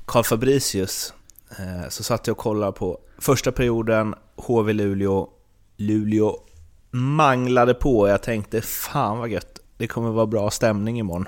[0.06, 1.14] Carl Fabricius.
[1.50, 5.30] Eh, så satt jag och kollade på första perioden, HV Luleå.
[5.78, 6.38] Luleå
[6.92, 11.28] manglade på och jag tänkte fan vad gött, det kommer vara bra stämning imorgon.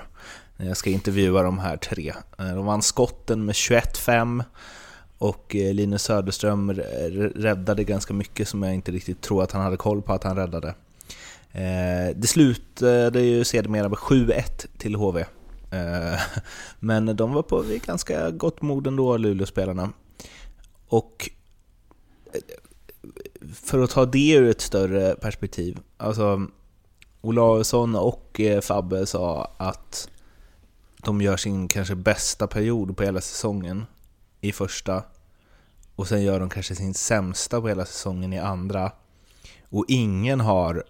[0.56, 2.12] när Jag ska intervjua de här tre.
[2.38, 4.44] Eh, de vann skotten med 21-5
[5.18, 6.72] och Linus Söderström
[7.34, 10.36] räddade ganska mycket som jag inte riktigt tror att han hade koll på att han
[10.36, 10.74] räddade.
[12.14, 15.24] Det slutade ju sedermera med 7-1 till HV.
[16.80, 19.92] Men de var på ganska gott mod ändå, Luleåspelarna.
[20.90, 21.30] Och
[22.32, 22.40] eh,
[23.54, 26.46] för att ta det ur ett större perspektiv, alltså
[27.20, 30.08] Olausson och eh, Fabbe sa att
[30.96, 33.86] de gör sin kanske bästa period på hela säsongen
[34.40, 35.02] i första
[35.96, 38.92] och sen gör de kanske sin sämsta på hela säsongen i andra
[39.68, 40.84] och ingen har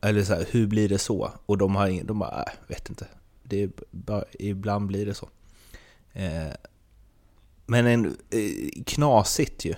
[0.00, 1.32] eller så här, hur blir det så?
[1.46, 3.06] Och de har de bara, äh, vet inte.
[3.42, 5.28] Det är bara, ibland blir det så.
[6.12, 6.52] Eh,
[7.72, 9.74] men en, eh, knasigt ju.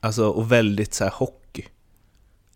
[0.00, 1.64] Alltså, och väldigt så här hockey.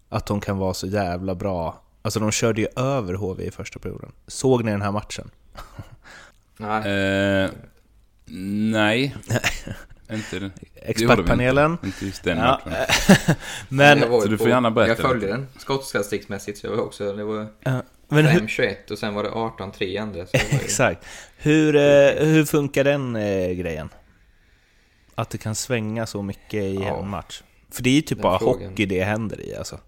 [0.08, 1.82] Att de kan vara så jävla bra.
[2.02, 4.12] Alltså de körde ju över HV i första perioden.
[4.26, 5.30] Såg ni den här matchen?
[6.56, 7.44] Nej.
[7.44, 7.50] Eh,
[8.72, 9.16] nej.
[10.10, 10.52] inte den.
[10.74, 11.70] Expertpanelen.
[11.72, 11.86] Inte.
[11.86, 12.60] inte just den ja.
[13.68, 14.90] Men, så du får gärna berätta.
[14.90, 17.82] Jag följde den skottstatistiksmässigt så jag var också, det var ja.
[18.08, 20.26] 5-21 och sen var det 18-3 i andra.
[20.32, 21.06] Exakt.
[21.36, 23.88] Hur, eh, hur funkar den eh, grejen?
[25.14, 27.00] Att det kan svänga så mycket i ja.
[27.02, 27.42] en match?
[27.70, 28.70] För det är ju typ den bara frågan.
[28.70, 29.78] hockey det händer i alltså.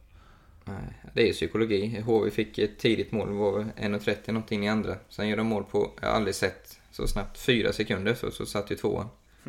[0.64, 2.00] Nej, det är psykologi.
[2.00, 4.96] HV fick ett tidigt mål, det var 1.30 någonting i andra.
[5.08, 8.46] Sen gör de mål på, jag har aldrig sett så snabbt, fyra sekunder så, så
[8.46, 9.08] satt ju tvåan.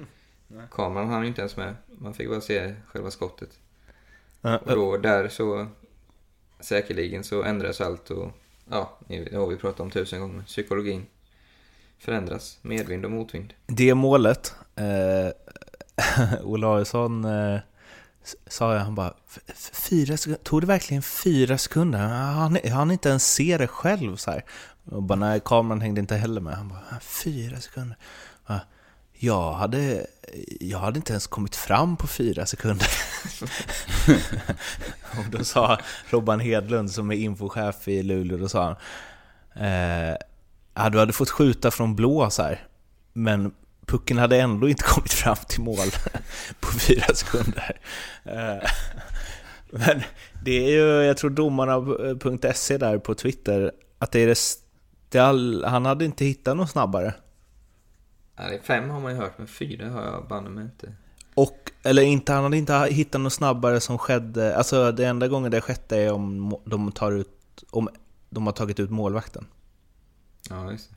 [0.49, 0.67] Mm.
[0.71, 3.49] Kameran hann ju inte ens med, man fick bara se själva skottet.
[4.41, 4.59] Mm.
[4.59, 5.67] Och då där så,
[6.59, 8.31] säkerligen så ändras allt och
[8.69, 10.43] ja, det har vi pratat om tusen gånger.
[10.43, 11.05] Psykologin
[11.97, 13.53] förändras, medvind och motvind.
[13.65, 15.31] Det målet, eh,
[16.43, 17.59] Olausson eh,
[18.47, 19.13] Sa jag, han bara,
[19.73, 21.99] fyra sekunder, tog det verkligen fyra sekunder?
[21.99, 24.45] Han, han inte ens se det själv så här.
[24.85, 26.53] Och bara, nej, kameran hängde inte heller med.
[26.53, 27.97] Han bara, fyra sekunder?
[29.17, 30.07] Jag hade,
[30.59, 32.87] jag hade inte ens kommit fram på fyra sekunder.
[35.17, 38.75] och då sa Robban Hedlund som är infochef i Luleå, då sa han,
[39.65, 40.15] eh,
[40.73, 42.67] ja, du hade fått skjuta från blå så här,
[43.13, 43.53] men
[43.85, 45.87] pucken hade ändå inte kommit fram till mål
[46.59, 47.79] på fyra sekunder.
[48.23, 48.69] Eh,
[49.69, 50.01] Men
[50.43, 54.37] det är ju, jag tror domarna.se där på Twitter, att det är det,
[55.09, 57.13] det all, han hade inte hittat något snabbare.
[58.35, 60.95] Är fem har man ju hört, men fyra har jag banne mig inte.
[61.33, 65.51] Och, eller inte, han hade inte hittat något snabbare som skedde, alltså det enda gången
[65.51, 67.89] det skett är om de tar ut, om
[68.29, 69.45] de har tagit ut målvakten.
[70.49, 70.95] Ja, just det.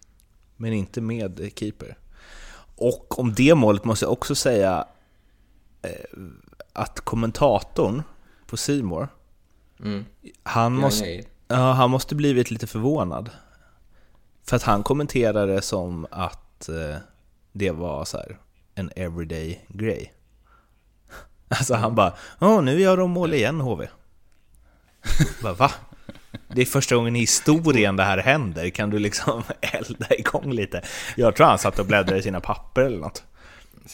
[0.57, 1.97] Men inte med keeper.
[2.79, 4.87] Och om det målet måste jag också säga
[5.83, 5.91] eh,
[6.73, 8.03] att kommentatorn
[8.47, 9.09] på Simor
[9.81, 10.05] Mm.
[10.43, 11.25] han måste, Geijer.
[11.49, 13.31] ja, han måste blivit lite förvånad.
[14.45, 16.97] För att han kommenterade som att eh,
[17.53, 18.39] det var så här
[18.75, 20.13] en everyday grej.
[21.49, 23.89] Alltså han bara Åh, nu gör de mål igen HV.
[25.43, 25.71] bara, va?
[26.49, 28.71] Det är första gången i historien det här händer.
[28.71, 30.83] Kan du liksom elda igång lite?
[31.17, 33.23] Jag tror han satt och bläddrade i sina papper eller något.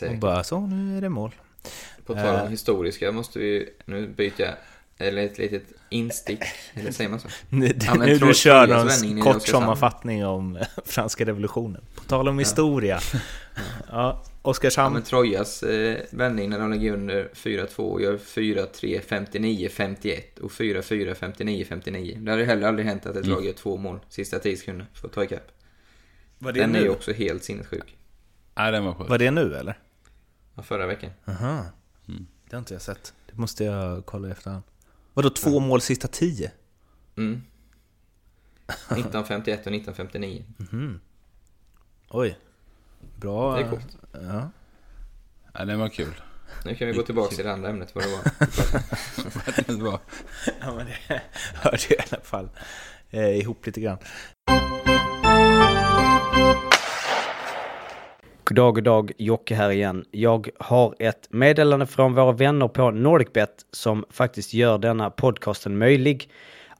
[0.09, 1.35] Och bara, så nu är det mål.
[2.07, 2.49] På tal om Eh.
[2.49, 4.55] historiska måste vi, nu byter jag,
[4.99, 6.41] eller ett litet instick,
[6.75, 7.29] eller säger man så?
[7.49, 8.79] Nu, Ja, men nu du kör någon
[9.23, 9.41] kort Oskarshamn.
[9.63, 11.85] sammanfattning om franska revolutionen.
[11.95, 13.01] På tal om historia.
[13.13, 13.19] Ja,
[13.91, 14.95] Ja, Oskarshamn.
[14.95, 20.51] men Trojas eh, vändning när de ligger under 4-2 och gör 4-3, 59, 51 och
[20.51, 22.19] 4-4, 59, 59.
[22.21, 25.09] Det hade heller aldrig hänt att ett lag gör två mål sista 10 sekunder för
[25.09, 25.49] att ta ikapp.
[26.39, 26.89] Den är ju nu?
[26.91, 27.97] också helt sinnessjuk.
[28.55, 29.09] Nej, den var sjuk.
[29.09, 29.79] var det nu eller?
[30.55, 31.11] Ja, förra veckan.
[31.29, 31.65] Aha.
[32.51, 33.13] Det har inte jag sett.
[33.27, 34.63] Det måste jag kolla i efterhand.
[35.15, 36.51] Vadå två mål sista tio?
[37.17, 37.43] Mm.
[38.67, 40.45] 1951 och 1959.
[42.09, 42.39] Oj.
[43.17, 43.57] Bra.
[43.57, 43.97] Det är coolt.
[44.13, 44.51] Ja.
[45.55, 46.15] Nej, den var kul.
[46.65, 48.23] Nu kan vi gå tillbaka till det andra ämnet vad det var.
[49.77, 50.01] Det var.
[50.61, 51.23] ja, men det
[51.55, 52.49] hörde jag i alla fall
[53.11, 53.99] eh, ihop lite grann.
[58.47, 60.05] God dag, god dag, Jocke här igen.
[60.11, 66.31] Jag har ett meddelande från våra vänner på NordicBet som faktiskt gör denna podcasten möjlig.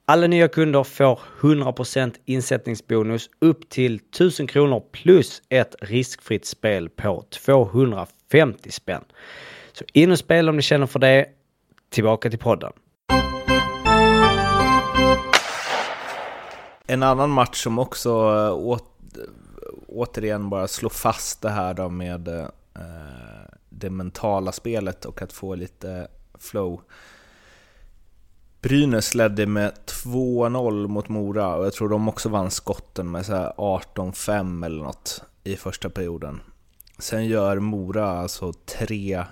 [0.05, 7.25] Alla nya kunder får 100% insättningsbonus upp till 1000 kronor plus ett riskfritt spel på
[7.31, 9.05] 250 spänn.
[9.73, 11.27] Så in och spela om ni känner för det.
[11.91, 12.73] Tillbaka till podden.
[16.87, 18.94] En annan match som också eh, åt,
[19.95, 22.47] återigen bara slå fast det här då med eh,
[23.69, 26.81] det mentala spelet och att få lite flow.
[28.61, 34.67] Brynäs ledde med 2-0 mot Mora och jag tror de också vann skotten med 18-5
[34.67, 36.41] eller något i första perioden.
[36.99, 39.25] Sen gör Mora alltså tre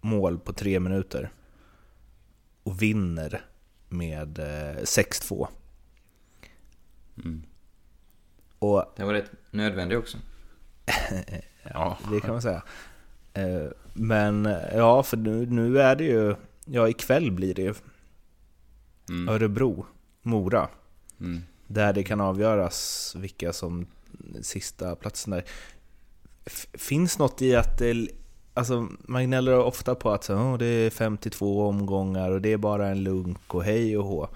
[0.00, 1.32] mål på tre minuter
[2.62, 3.44] och vinner
[3.88, 5.48] med eh, 6-2.
[8.58, 10.18] Och Den var rätt nödvändig också.
[11.74, 11.98] Ja.
[12.12, 12.62] det kan man säga.
[13.34, 17.74] Eh, Men ja, för nu, nu är det ju, ja ikväll blir det ju
[19.08, 19.28] Mm.
[19.28, 19.86] Örebro,
[20.22, 20.68] Mora.
[21.20, 21.42] Mm.
[21.66, 23.86] Där det kan avgöras vilka som
[24.42, 25.44] sista platsen där.
[26.44, 28.08] F- Finns något i att det,
[28.54, 32.56] alltså man gnäller ofta på att så, "Åh, det är 52 omgångar och det är
[32.56, 34.28] bara en lunk och hej och hå.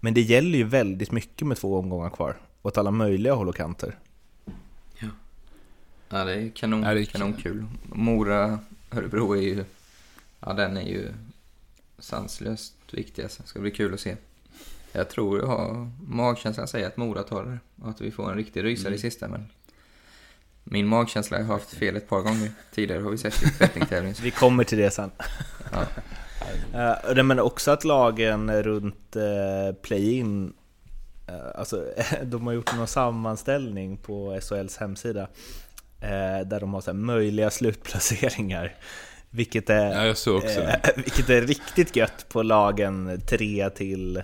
[0.00, 2.36] Men det gäller ju väldigt mycket med två omgångar kvar.
[2.62, 3.98] Åt alla möjliga håll och kanter.
[6.12, 7.66] Ja, det är kanon, Ja, det är kanonkul.
[7.82, 8.58] Mora,
[8.90, 9.64] Örebro är ju...
[10.40, 11.08] Ja, den är ju
[11.98, 13.38] sanslöst viktigast.
[13.38, 14.16] Det ska bli kul att se.
[14.92, 18.36] Jag tror jag har magkänslan säger att Mora tar det och att vi får en
[18.36, 19.46] riktig rysare i sista, men...
[20.64, 22.50] Min magkänsla har haft fel ett par gånger.
[22.74, 24.14] Tidigare har vi sett i bettingtävling.
[24.22, 25.10] Vi kommer till det sen.
[25.72, 25.86] Ja.
[26.74, 30.52] Eh, det men också att lagen runt eh, play-in,
[31.54, 31.84] alltså
[32.22, 35.28] de har gjort någon sammanställning på SHLs hemsida
[36.00, 38.74] eh, där de har så möjliga slutplaceringar.
[39.30, 44.22] Vilket är, Ja, eh, vilket är riktigt gött på lagen 3 till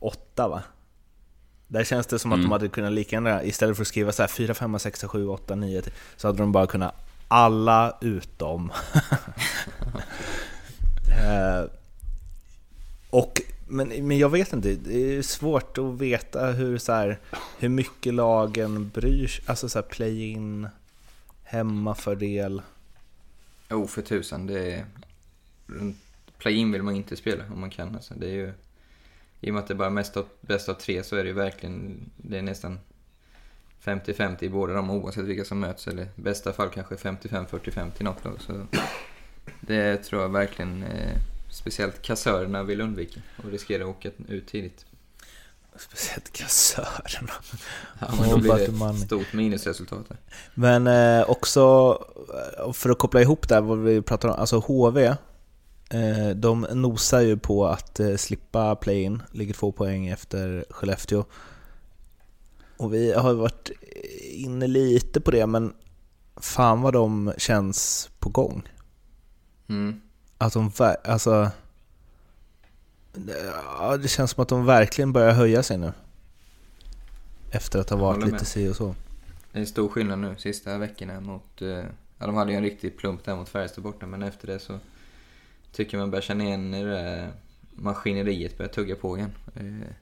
[0.00, 0.62] 8 va?
[1.68, 4.22] Där känns det som att de hade kunnat lika gärna, istället för att skriva så
[4.22, 5.82] här 4, 5, 6, 7, 8, 9,
[6.16, 6.94] så hade de bara kunnat
[7.28, 8.72] alla utom.
[11.24, 11.64] Eh,
[13.10, 17.18] och, men, men jag vet inte, det är svårt att veta hur, så här,
[17.58, 20.68] hur mycket lagen bryr sig, alltså så här play-in,
[21.42, 22.62] hemmafördel.
[23.70, 24.46] Oh, för tusan.
[24.46, 24.84] Det är,
[26.38, 27.94] play-in vill man inte spela om man kan.
[27.94, 28.52] Alltså, det är ju,
[29.40, 31.28] I och med att det bara är mest av, bäst av tre så är det
[31.28, 32.78] ju verkligen, det är nästan
[33.84, 35.88] 50-50 i båda dem oavsett vilka som möts.
[35.88, 38.40] Eller i bästa fall kanske 55-45 till något lag.
[38.40, 38.66] Så
[39.60, 41.18] det tror jag verkligen eh,
[41.54, 44.86] speciellt kassörerna vill undvika och riskera att åka ut tidigt.
[45.76, 47.32] Speciellt kassörerna.
[48.00, 50.06] Ja, men då blir det ett stort minusresultat.
[50.08, 50.18] Här.
[50.54, 51.98] Men eh, också,
[52.58, 55.06] eh, för att koppla ihop där vad vi pratar om, alltså HV,
[55.90, 61.24] eh, de nosar ju på att eh, slippa play-in, ligger två poäng efter Skellefteå.
[62.76, 63.70] Och vi har varit
[64.32, 65.72] inne lite på det, men
[66.36, 68.68] fan vad de känns på gång.
[69.68, 70.00] Mm.
[70.44, 70.70] Att de,
[71.04, 71.50] alltså...
[73.78, 75.92] Ja, det känns som att de verkligen börjar höja sig nu.
[77.50, 78.94] Efter att ha varit lite si och så.
[79.52, 81.62] Det är stor skillnad nu sista veckorna mot...
[81.62, 81.68] Eh,
[82.18, 84.78] ja, de hade ju en riktig plump där mot Färjestad borta, men efter det så
[85.72, 87.32] tycker man börjar känna igen det där
[87.70, 89.32] maskineriet börjar tugga på igen.
[89.54, 89.94] Eh,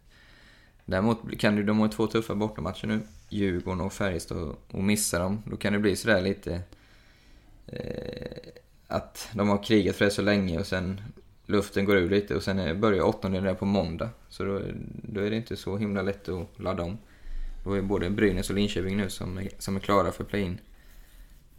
[0.84, 5.42] däremot kan du, de ha två tuffa bortamatcher nu, Djurgården och Färjestad, och missa dem,
[5.46, 6.60] då kan det bli sådär lite...
[7.66, 8.61] Eh,
[8.92, 11.00] att de har krigat för det så länge och sen
[11.46, 14.10] luften går ur lite och sen börjar åttondelen på måndag.
[14.28, 14.60] Så då,
[15.02, 16.98] då, är det inte så himla lätt att ladda om.
[17.64, 20.58] Då är både Brynäs och Linköping nu som är, som är klara för play-in.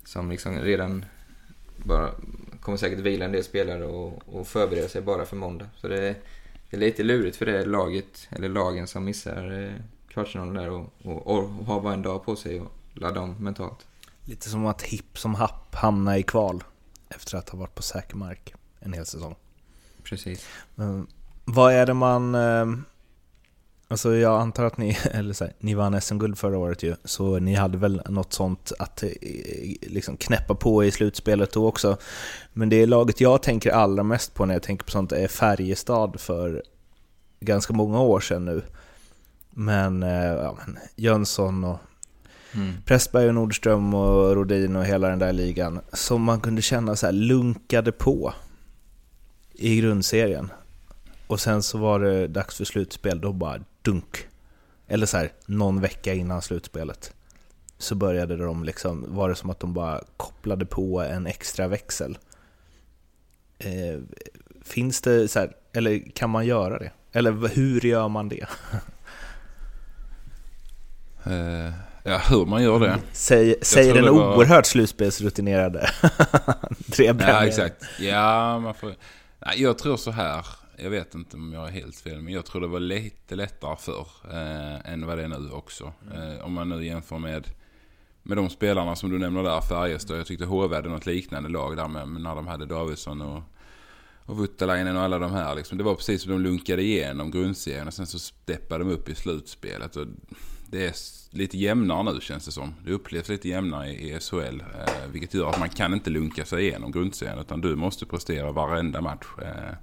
[0.05, 1.05] Som liksom redan
[1.77, 2.09] bara
[2.61, 5.69] kommer säkert vila en del spelare och, och förbereda sig bara för måndag.
[5.75, 6.15] Så det är,
[6.69, 9.73] det är lite lurigt för det laget, eller lagen som missar eh,
[10.07, 13.35] kvartsfinalen där och, och, och, och har bara en dag på sig att ladda om
[13.39, 13.87] mentalt.
[14.25, 16.63] Lite som att hipp som happ hamna i kval
[17.15, 19.35] efter att ha varit på säker mark en hel säsong.
[20.03, 20.45] Precis.
[20.75, 21.07] Men,
[21.45, 22.35] vad är det man...
[22.35, 22.65] Eh,
[23.87, 27.39] alltså jag antar att ni, eller så här, ni vann SM-guld förra året ju, så
[27.39, 29.09] ni hade väl något sånt att eh,
[29.81, 31.97] liksom knäppa på i slutspelet då också.
[32.53, 36.19] Men det laget jag tänker allra mest på när jag tänker på sånt är Färjestad
[36.19, 36.63] för
[37.39, 38.61] ganska många år sedan nu.
[39.49, 41.79] Men, eh, ja, men Jönsson och
[42.55, 42.73] Mm.
[42.85, 47.05] Pressberg och Nordström och Rodin och hela den där ligan som man kunde känna så
[47.05, 48.33] här lunkade på
[49.53, 50.51] i grundserien.
[51.27, 54.27] Och sen så var det dags för slutspel, då bara dunk.
[54.87, 57.13] Eller så här, någon vecka innan slutspelet
[57.77, 62.17] så började de liksom, var det som att de bara kopplade på en extra växel.
[63.57, 63.99] Eh,
[64.61, 66.91] finns det så här, eller kan man göra det?
[67.11, 68.47] Eller hur gör man det?
[71.25, 72.99] Eh, Ja, hur man gör det.
[73.11, 74.37] Säg, säger den var...
[74.37, 75.89] oerhört slutspelsrutinerade
[76.91, 77.83] Tre Ja, exakt.
[77.99, 78.93] Ja, man får...
[79.39, 80.45] Nej, jag tror så här.
[80.77, 83.75] Jag vet inte om jag är helt fel, men jag tror det var lite lättare
[83.75, 85.93] förr eh, än vad det är nu också.
[86.13, 87.47] Eh, om man nu jämför med,
[88.23, 90.19] med de spelarna som du nämner där, Färjestad.
[90.19, 93.41] Jag tyckte HV hade något liknande lag där med, när de hade Davidsson och,
[94.25, 95.55] och Vuttalainen och alla de här.
[95.55, 95.77] Liksom.
[95.77, 99.15] Det var precis som de lunkade igenom grundserien och sen så steppade de upp i
[99.15, 99.95] slutspelet.
[99.95, 100.07] Och
[100.73, 100.95] det är
[101.29, 102.73] lite jämnare nu känns det som.
[102.85, 104.61] Det upplevs lite jämnare i SHL.
[104.61, 107.39] Eh, vilket gör att man kan inte lunka sig igenom grundserien.
[107.39, 109.25] Utan du måste prestera varenda match.
[109.41, 109.75] Eh,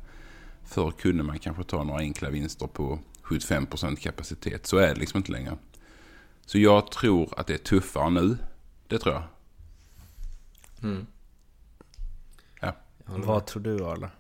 [0.65, 4.67] förr kunde man kanske ta några enkla vinster på 75% kapacitet.
[4.67, 5.57] Så är det liksom inte längre.
[6.47, 8.39] Så jag tror att det är tuffare nu.
[8.89, 9.23] Det tror jag.
[10.83, 11.07] Mm.
[12.61, 12.77] Ja.
[13.05, 14.11] Vad tror du Arla?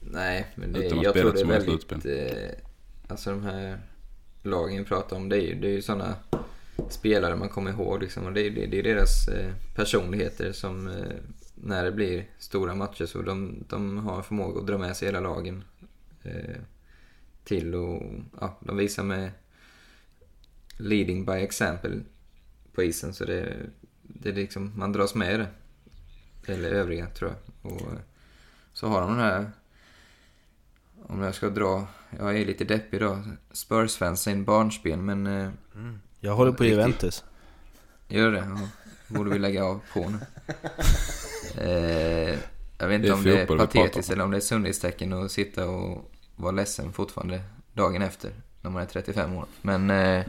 [0.00, 2.06] Nej, men det, jag tror det är väldigt...
[2.06, 2.50] Eh,
[3.08, 3.80] alltså de här
[4.42, 6.16] lagen vi pratar om, det är ju, det är ju sådana
[6.88, 8.02] spelare man kommer ihåg.
[8.02, 11.16] Liksom, och det, är, det, det är deras eh, personligheter som, eh,
[11.54, 15.08] när det blir stora matcher, så de, de har en förmåga att dra med sig
[15.08, 15.64] hela lagen
[16.22, 16.60] eh,
[17.44, 18.02] till och
[18.40, 19.30] ja, de visar med
[20.76, 22.00] leading by example
[22.72, 23.14] på isen.
[23.14, 23.56] Så det,
[24.02, 25.48] det är liksom, man dras med i det.
[26.52, 27.72] Eller övriga tror jag.
[27.72, 27.98] Och eh,
[28.72, 29.50] så har de den här
[31.12, 31.86] om jag ska dra,
[32.18, 35.26] jag är lite deppig idag, Spurs-fan sen barnsben men...
[35.26, 36.00] Eh, mm.
[36.20, 37.24] Jag håller på Juventus.
[38.08, 38.38] Gör det?
[38.38, 38.68] Ja.
[39.08, 40.18] Borde vi lägga av på nu.
[41.64, 42.38] eh,
[42.78, 46.12] jag vet inte om det är patetiskt eller om det är sundhetstecken att sitta och
[46.36, 47.40] vara ledsen fortfarande
[47.72, 48.30] dagen efter,
[48.60, 49.46] när man är 35 år.
[49.62, 50.24] Men eh,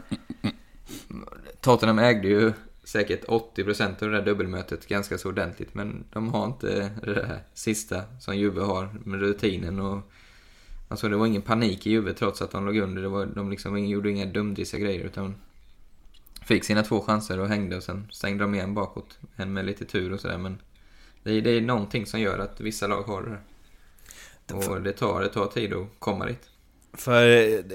[1.60, 2.52] Tottenham ägde ju
[2.84, 7.42] säkert 80% av det där dubbelmötet ganska så ordentligt, men de har inte det där
[7.54, 10.12] sista som Juve har med rutinen och
[10.92, 13.02] Alltså det var ingen panik i Juve trots att de låg under.
[13.02, 15.34] Det var, de liksom gjorde inga dumdristiga grejer utan
[16.44, 19.18] fick sina två chanser och hängde och sen stängde de igen bakåt.
[19.36, 20.58] En med lite tur och sådär men
[21.22, 23.40] det är, det är någonting som gör att vissa lag har
[24.46, 26.50] det Och det tar, det tar tid att komma dit.
[26.92, 27.24] För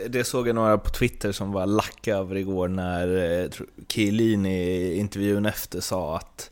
[0.10, 3.50] det såg jag några på Twitter som var lacka över igår när eh,
[3.88, 6.52] Kielin i intervjun efter sa att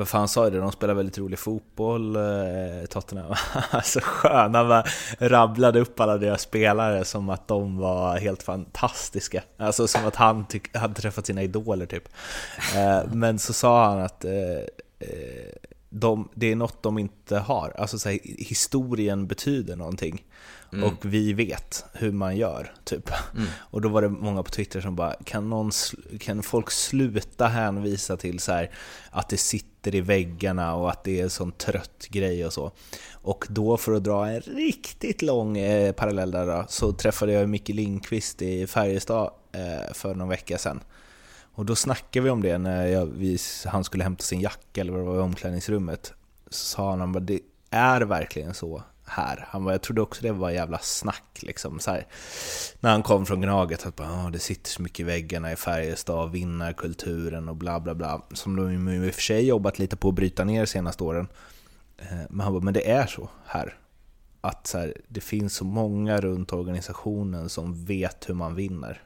[0.00, 3.34] vad fan sa ju det, de spelar väldigt rolig fotboll, eh, Tottenham.
[3.70, 4.82] alltså sköna, man
[5.18, 9.42] rabblade upp alla deras spelare som att de var helt fantastiska.
[9.56, 12.08] Alltså som att han tyck, hade träffat sina idoler typ.
[12.76, 14.32] Eh, men så sa han att eh,
[14.98, 15.52] eh
[15.92, 17.74] de, det är något de inte har.
[17.78, 20.24] Alltså så här, historien betyder någonting.
[20.72, 20.84] Mm.
[20.84, 23.10] Och vi vet hur man gör, typ.
[23.34, 23.48] Mm.
[23.70, 25.70] Och då var det många på Twitter som bara, kan, någon,
[26.20, 28.70] kan folk sluta hänvisa till så här,
[29.10, 32.72] att det sitter i väggarna och att det är en sån trött grej och så.
[33.12, 37.48] Och då för att dra en riktigt lång eh, parallell där då, så träffade jag
[37.48, 40.80] Micke Lindqvist i Färjestad eh, för någon vecka sedan.
[41.54, 44.92] Och då snackade vi om det när jag, vi, han skulle hämta sin jacka eller
[44.92, 46.12] vad det var i omklädningsrummet.
[46.50, 47.40] Så sa han, han bara, det
[47.70, 49.46] är verkligen så här.
[49.48, 51.78] Han bara, jag trodde också det var jävla snack liksom.
[51.80, 52.06] Så här,
[52.80, 55.56] när han kom från Gnaget, att bara, "Ah, det sitter så mycket i väggarna i
[55.56, 58.22] Färjestad, vinnarkulturen och bla bla bla.
[58.32, 61.28] Som de i och för sig jobbat lite på att bryta ner de senaste åren.
[61.98, 63.76] Eh, Men han bara, men det är så här.
[64.40, 69.02] Att så här, det finns så många runt organisationen som vet hur man vinner.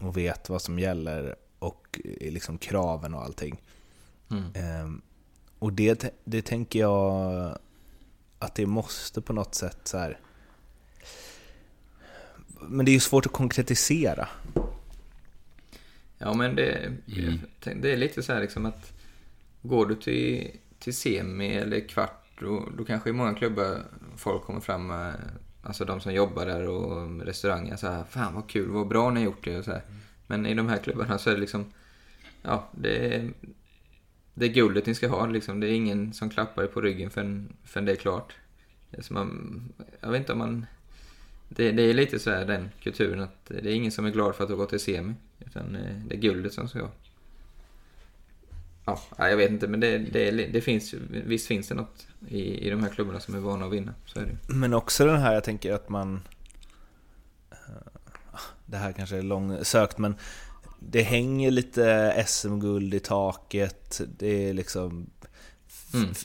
[0.00, 3.60] Och vet vad som gäller och eh, liksom kraven och allting.
[4.30, 4.44] Mm.
[4.54, 5.02] Ehm,
[5.58, 7.58] och det, det tänker jag
[8.44, 10.18] att det måste på något sätt så här.
[12.60, 14.28] Men det är ju svårt att konkretisera.
[16.18, 17.38] Ja, men det, Mm.
[17.82, 18.92] det är lite så här liksom att
[19.62, 23.82] går du till, till semi eller kvart, då, då kanske i många klubbar
[24.16, 25.14] folk kommer fram, med,
[25.62, 29.20] alltså de som jobbar där och restauranger, så här, fan vad kul, vad bra ni
[29.20, 29.82] har gjort det och så här.
[30.26, 31.72] Men i de här klubbarna så är det liksom,
[32.42, 33.32] ja, det är,
[34.34, 35.60] det är guldet ni ska ha liksom.
[35.60, 38.34] Det är ingen som klappar er på ryggen förrän, förrän det är klart.
[38.90, 39.62] Det är man,
[40.00, 40.66] jag vet inte om man...
[41.48, 44.34] Det, det är lite så här den kulturen att det är ingen som är glad
[44.34, 45.14] för att ha gått till semi.
[45.46, 46.90] Utan eh, det är guldet som ska ha.
[48.86, 52.70] Ja, jag vet inte men det, det, det finns Visst finns det något i, i
[52.70, 53.94] de här klubbarna som är vana att vinna.
[54.06, 54.54] Så är det ju.
[54.54, 56.22] Men också den här, jag tänker att man...
[57.50, 57.56] Eh,
[58.66, 60.14] det här kanske är långsökt, men
[60.90, 65.06] det hänger lite SM-guld i taket, det är liksom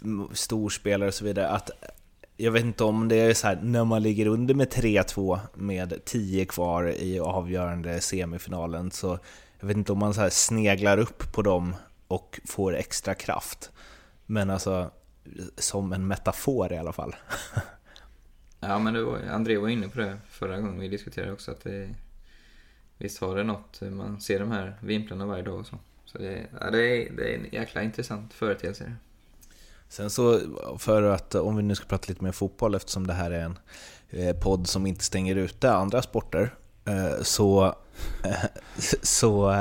[0.04, 0.30] Mm.
[0.34, 1.48] storspelare och så vidare.
[1.48, 1.72] Att,
[2.38, 6.06] jag vet inte om det är så här, när man ligger under med 3-2 med
[6.06, 9.20] 10 kvar i avgörande semifinalen, så
[9.60, 11.76] jag vet inte om man så här sneglar upp på dem
[12.08, 13.72] och får extra kraft.
[14.26, 14.92] Men alltså,
[15.58, 17.16] som en metafor i alla fall.
[18.62, 21.64] Ja men det var, André var inne på det förra gången vi diskuterade också att
[21.64, 21.90] det,
[23.02, 25.78] Visst har det något, man ser de här vimplarna varje dag och så.
[26.06, 28.94] Så det, ja, det, är, det är en jäkla intressant företeelse.
[29.90, 30.40] Sen så,
[30.78, 33.60] för att om vi nu ska prata lite mer fotboll eftersom det här är en
[34.10, 37.66] eh, podd som inte stänger ute andra sporter, eh, så,
[38.26, 38.46] eh,
[39.02, 39.54] så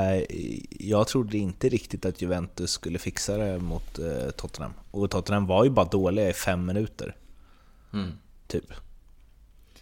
[0.70, 3.99] jag trodde inte riktigt att Juventus skulle fixa det mot
[4.36, 4.72] Tottenham.
[4.91, 7.16] Och Tottenham var ju bara dåliga i fem minuter,
[7.93, 8.12] Mm.
[8.47, 8.72] typ.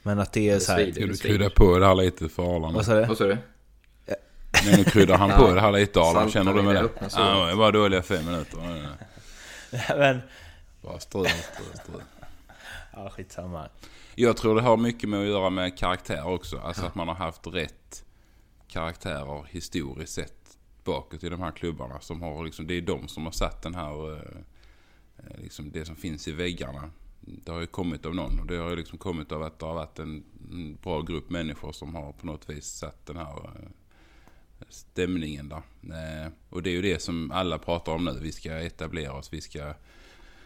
[0.07, 0.79] Men att det är Det så här...
[0.79, 0.93] svider.
[0.93, 2.75] Ska du krydda på det här lite för Arland?
[2.75, 3.05] Vad sa du?
[3.07, 3.39] Vad sa du?
[4.65, 6.91] Men nu kryddar han på det här lite Arland, Saltar känner du med det?
[7.17, 8.59] Ja, det var dåliga fem minuter.
[9.99, 10.21] Men,
[10.83, 12.03] Bara strul, strul, strul.
[12.93, 13.69] ja, skitsamma.
[14.15, 16.59] Jag tror det har mycket med att göra med karaktär också.
[16.59, 18.05] Alltså att man har haft rätt
[18.69, 22.01] karaktärer historiskt sett bakåt i de här klubbarna.
[22.01, 24.21] Som har liksom, det är de som har satt den här, eh,
[25.19, 26.91] eh, liksom det som finns i väggarna.
[27.27, 29.67] Det har ju kommit av någon och det har ju liksom kommit av att det
[29.67, 30.25] har varit en,
[30.83, 33.69] bra grupp människor som har på något vis satt den här eh,
[34.69, 35.63] stämningen där.
[35.83, 38.19] Eh, och det är ju det som alla pratar om nu.
[38.23, 39.75] Vi ska etablera oss, vi ska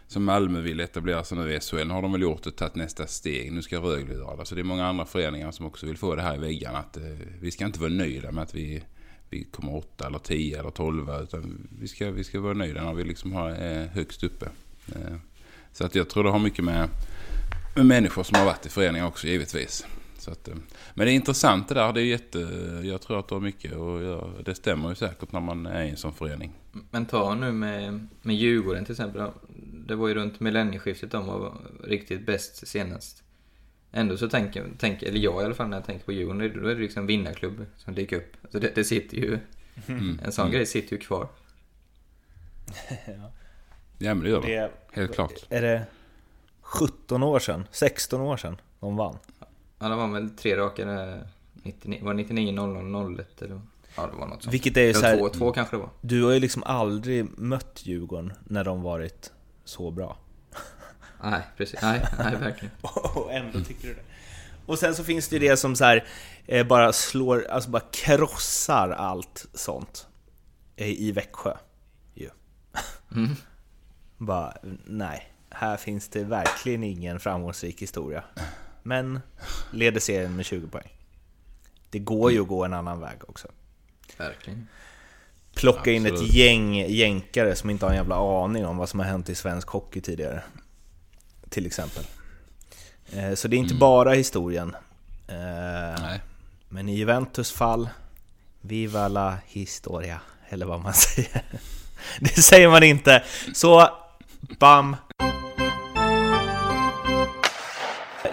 [0.07, 1.87] som Malmö vill etablera sig nu i SHL.
[1.87, 3.53] Nu har de väl gjort och tagit nästa steg.
[3.53, 4.47] Nu ska Rögle göra det.
[4.47, 6.79] Så det är många andra föreningar som också vill få det här i väggarna.
[6.79, 7.03] Att, eh,
[7.41, 8.83] vi ska inte vara nöjda med att vi,
[9.31, 11.21] vi kommer åtta eller tio eller tolva.
[11.21, 13.51] Utan vi ska, vi ska vara nöjda när vi liksom har
[13.87, 14.49] högst uppe.
[15.73, 16.89] Så att jag tror det har mycket med,
[17.77, 19.87] med människor som har varit i föreningar också givetvis.
[20.19, 20.55] Så att, eh,
[20.95, 21.93] men det är intressant det där.
[21.93, 22.39] Det är jätte,
[22.83, 25.85] jag tror att det har mycket och ja, det stämmer ju säkert när man är
[25.85, 26.53] i en sån förening.
[26.91, 29.31] Men ta nu med, med Djurgården till exempel.
[29.87, 31.53] Det var ju runt millennieskiftet de var
[31.85, 33.23] riktigt bäst senast.
[33.93, 36.69] Ändå så tänker, tänker eller jag i alla fall när jag tänker på Djurgården, då
[36.69, 38.37] är det liksom vinnarklubb som dyker upp.
[38.53, 39.39] Så det, det sitter ju,
[39.87, 40.21] Mm.
[40.25, 41.29] en sån grej sitter ju kvar.
[43.07, 43.33] Ja
[44.01, 44.49] men det gör det.
[44.49, 45.33] Det, Helt klart.
[45.49, 45.87] är det
[46.61, 47.69] 17 år sedan?
[47.71, 49.19] 16 år sedan de vann?
[49.79, 53.61] Ja, det var väl tre raka där, 99, var det 99, 00, 01 eller?
[53.97, 54.55] Ja, det var något sånt.
[54.55, 55.91] Vilket är ju så Eller här, två, två kanske det var.
[56.01, 59.33] Du har ju liksom aldrig mött Djurgården när de varit
[59.65, 60.17] så bra.
[61.23, 61.83] Nej, precis.
[61.83, 62.75] Nej, nej verkligen.
[63.15, 64.03] Och ändå tycker du det.
[64.67, 66.07] Och sen så finns det ju det som så här,
[66.47, 70.07] eh, bara slår, alltså bara krossar allt sånt
[70.77, 71.57] eh, i Växjö.
[72.15, 72.31] Ju.
[73.17, 73.31] Mm.
[74.21, 74.55] Bara,
[74.85, 78.25] nej, här finns det verkligen ingen framgångsrik historia.
[78.83, 79.21] Men
[79.73, 80.89] leder serien med 20 poäng.
[81.91, 83.49] Det går ju att gå en annan väg också.
[84.17, 84.69] Verkligen.
[85.55, 86.35] Plocka in ett Absolut.
[86.35, 89.69] gäng jänkare som inte har en jävla aning om vad som har hänt i svensk
[89.69, 90.43] hockey tidigare.
[91.49, 92.05] Till exempel.
[93.13, 94.75] Eh, Så det är inte bara historien.
[95.29, 96.21] Eh, Nej.
[96.69, 97.89] Men i Juventus fall,
[98.61, 101.43] viva la historia, eller vad man säger.
[102.21, 103.25] Det säger man inte.
[103.55, 103.89] Så,
[104.59, 104.97] bam!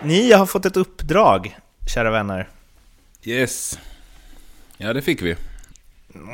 [0.04, 1.58] Ni har fått ett uppdrag,
[1.94, 2.50] kära vänner.
[3.24, 3.80] Yes.
[4.78, 5.36] Ja, det fick vi.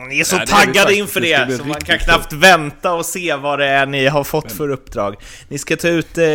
[0.10, 1.00] Ni är så det är vi taggade faktiskt.
[1.00, 4.24] inför Det det, så man kan knappt vänta och se vad det är ni har
[4.24, 5.16] fått för uppdrag.
[5.48, 6.26] Ni ska ta ut eh,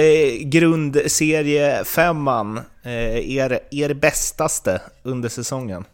[0.42, 5.84] grundserie femman, eh, er, er bästaste under säsongen.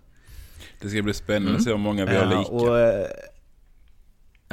[0.80, 2.38] Det ska bli spännande att se hur många vi har lika.
[2.38, 3.06] och, eh,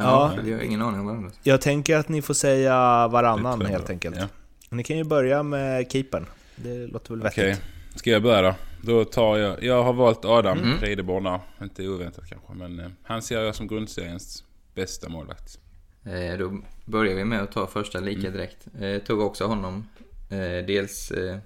[0.04, 0.44] Ja, Ja.
[0.50, 1.32] jag har ingen aning om varandra.
[1.44, 4.16] jag tänker att ni får säga varannan helt enkelt.
[4.20, 4.28] Ja.
[4.70, 6.26] Ni kan ju börja med keepern.
[6.56, 7.40] Det låter väl vettigt.
[7.40, 7.58] Okej,
[7.96, 8.56] ska jag börja då?
[8.82, 9.64] Då tar jag...
[9.64, 10.78] Jag har valt Adam Mm.
[10.80, 11.40] Reideborn där.
[11.62, 14.44] Inte oväntat kanske, men eh, han ser jag som grundseriens
[14.76, 15.60] bästa målvakt.
[16.04, 18.68] Eh, då börjar vi med att ta första lika direkt.
[18.82, 19.88] Eh, tog också honom.
[20.30, 21.38] Eh, dels, eh,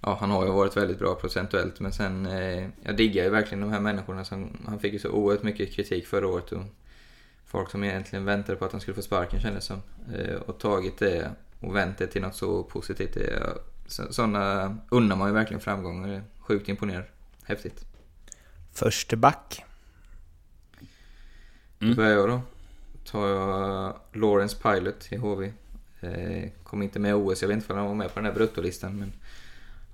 [0.00, 3.60] ja han har ju varit väldigt bra procentuellt men sen, eh, jag diggar ju verkligen
[3.60, 6.62] de här människorna som, han fick ju så oerhört mycket kritik förra året och
[7.48, 9.82] folk som egentligen väntade på att han skulle få sparken kändes som.
[10.14, 11.30] Eh, och tagit det
[11.60, 13.16] och vänt det till något så positivt.
[13.86, 16.22] Sådana unnar man ju verkligen framgångar.
[16.40, 17.04] Sjukt imponerad.
[17.42, 17.84] Häftigt.
[18.72, 19.64] Förste back.
[21.80, 21.94] Mm.
[21.94, 22.40] Då börjar jag då.
[23.04, 25.52] Tar jag Lawrence Pilot i HV.
[26.00, 28.26] Eh, kom inte med i OS, jag vet inte om han var med på den
[28.26, 29.12] här bruttolistan men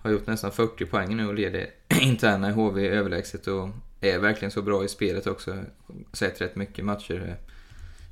[0.02, 3.68] har gjort nästan 40 poäng nu och leder interna i HV överlägset och
[4.10, 5.56] är verkligen så bra i spelet också.
[6.12, 7.36] Sett rätt mycket matcher.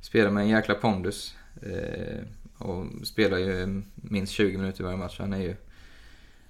[0.00, 1.36] Spelar med en jäkla pondus.
[1.62, 2.20] Eh,
[2.58, 5.16] och spelar ju minst 20 minuter varje match.
[5.18, 5.56] Han är ju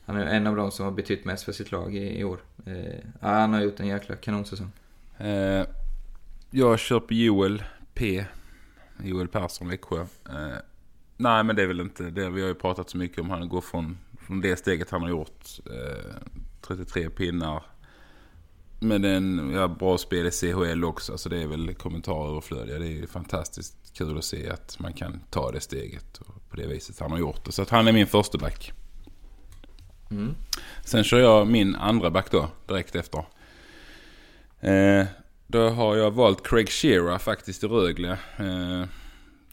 [0.04, 2.40] han är en av de som har betytt mest för sitt lag i, i år.
[2.66, 4.72] Eh, ah, han har gjort en jäkla kanonsäsong.
[5.18, 5.66] Eh,
[6.50, 7.64] jag kör på Joel
[7.94, 8.24] P.
[9.02, 10.00] Joel Persson, Växjö.
[10.00, 10.56] Eh,
[11.16, 12.30] nej, men det är väl inte det.
[12.30, 15.08] Vi har ju pratat så mycket om han går från, från det steget han har
[15.08, 15.44] gjort.
[15.66, 16.14] Eh,
[16.60, 17.62] 33 pinnar.
[18.82, 21.18] Med en ja, bra spel i CHL också.
[21.18, 22.78] Så det är väl kommentarer överflödiga.
[22.78, 26.18] Det är ju fantastiskt kul att se att man kan ta det steget.
[26.18, 27.52] Och på det viset han har gjort det.
[27.52, 28.72] Så att han är min första back.
[30.10, 30.34] Mm.
[30.84, 33.24] Sen kör jag min andra back då, direkt efter.
[34.60, 35.06] Eh,
[35.46, 38.18] då har jag valt Craig Shearer faktiskt i Rögle.
[38.36, 38.84] Eh,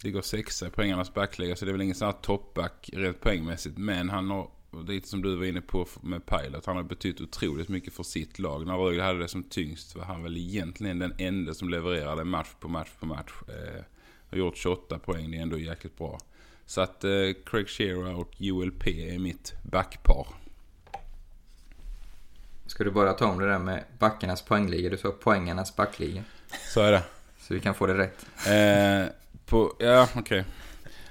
[0.03, 3.77] ligger sexa i poängarnas backliga så det är väl ingen sån här toppback rent poängmässigt.
[3.77, 7.69] Men han har, lite som du var inne på med Pilot, han har betytt otroligt
[7.69, 8.67] mycket för sitt lag.
[8.67, 12.49] När Rögle hade det som tyngst var han väl egentligen den enda som levererade match
[12.59, 13.31] på match på match.
[13.47, 13.83] Eh,
[14.29, 16.19] har gjort 28 poäng, det är ändå jäkligt bra.
[16.65, 17.11] Så att eh,
[17.45, 20.27] Craig Shearer och Joel P är mitt backpar.
[22.65, 24.89] Ska du bara ta om det där med backarnas poängliga?
[24.89, 26.23] Du sa poängarnas backliga.
[26.73, 27.03] Så är det.
[27.39, 28.25] Så vi kan få det rätt.
[28.47, 29.13] Eh,
[29.45, 30.45] på, ja, okej.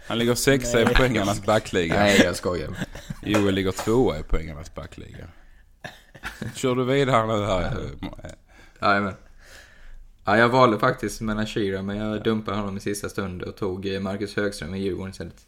[0.09, 1.95] Han ligger sexa i poängarnas backliga.
[1.95, 2.69] Nej, jag skojar.
[3.23, 5.27] Joel ligger tvåa i poängarnas backliga.
[6.55, 7.77] Kör du vidare nu här?
[8.83, 9.15] Jajamän.
[10.25, 13.87] Ja, jag valde faktiskt mellan Shira, men jag dumpade honom i sista stund och tog
[13.87, 15.47] eh, Marcus Högström i Djurgården istället.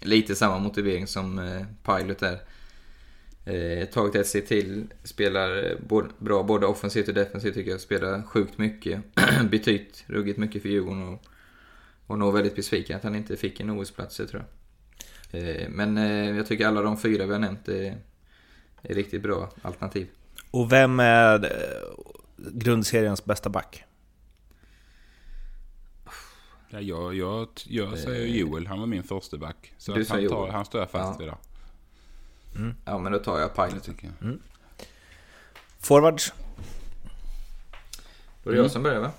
[0.00, 2.38] Lite samma motivering som eh, Pilot där.
[3.44, 7.80] Eh, tagit ett steg till, spelar eh, både, bra både offensivt och defensivt tycker jag.
[7.80, 9.02] Spelar sjukt mycket.
[9.50, 11.22] Betytt ruggigt mycket för Djurgården och,
[12.10, 14.44] och nog väldigt besviken att han inte fick en OS-plats tror
[15.30, 15.42] jag.
[15.42, 17.96] Eh, men eh, jag tycker alla de fyra vi har nämnt är,
[18.82, 20.08] är riktigt bra alternativ.
[20.50, 21.94] Och vem är eh,
[22.36, 23.84] grundseriens bästa back?
[26.70, 29.74] Ja, jag, jag, jag säger Joel, han var min första back.
[29.78, 31.26] Så Du att han, tar, han står jag fast Ja.
[31.26, 32.74] vid där.
[32.84, 33.84] Ja, men då tar jag Det Pilot.
[33.84, 34.38] tycker jag.
[35.78, 36.32] Forwards?
[38.42, 38.62] Då är det Mm.
[38.62, 39.10] jag som börjar va?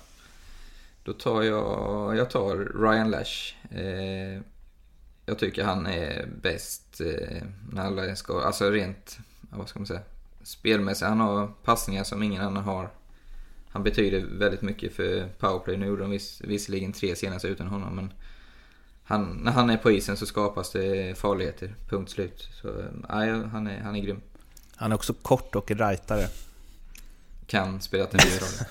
[1.04, 3.54] Då tar jag, jag tar Ryan Lash.
[3.70, 4.40] Eh,
[5.26, 7.42] jag tycker han är bäst eh,
[7.72, 10.00] när alla ska, alltså rent, vad ska man säga,
[10.42, 11.08] spelmässigt.
[11.08, 12.90] Han har passningar som ingen annan har.
[13.68, 15.76] Han betyder väldigt mycket för powerplay.
[15.76, 18.12] Nu gjorde de viss, visserligen tre senast utan honom men
[19.04, 22.48] han, när han är på isen så skapas det farligheter, punkt slut.
[22.62, 24.20] Så eh, nej, han, är, han är grym.
[24.76, 26.28] Han är också kort och rightare.
[27.46, 28.66] Kan spela en viss roll.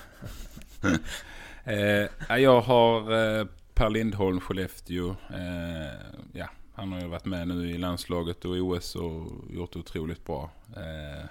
[1.64, 5.10] Eh, ja, jag har eh, Per Lindholm, Skellefteå.
[5.10, 5.94] Eh,
[6.32, 9.78] ja, han har ju varit med nu i landslaget och i OS och gjort det
[9.78, 10.50] otroligt bra.
[10.76, 11.26] Eh,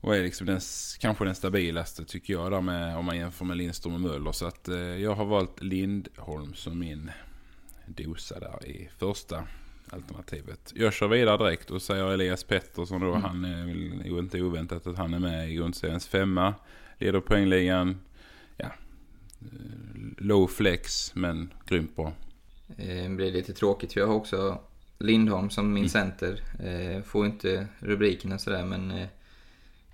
[0.00, 0.60] och är liksom den,
[1.00, 4.32] kanske den stabilaste tycker jag där med, om man jämför med Lindström och Möller.
[4.32, 7.10] Så att eh, jag har valt Lindholm som min
[7.86, 9.44] dosa där i första
[9.90, 10.72] alternativet.
[10.74, 13.14] Jag kör vidare direkt och säger Elias Pettersson då.
[13.14, 13.64] Han är
[14.08, 16.54] väl inte oväntat att han är med i grundseriens femma.
[16.98, 18.00] Leder poängligan.
[20.18, 22.12] Low flex men grymt bra.
[22.76, 24.58] Eh, blir lite tråkigt för jag har också
[24.98, 26.40] Lindholm som min center.
[26.64, 29.06] Eh, får inte rubrikerna sådär men eh,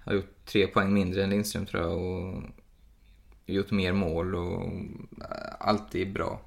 [0.05, 2.43] har gjort tre poäng mindre än Lindström tror jag och
[3.47, 4.73] gjort mer mål och
[5.59, 6.41] alltid bra.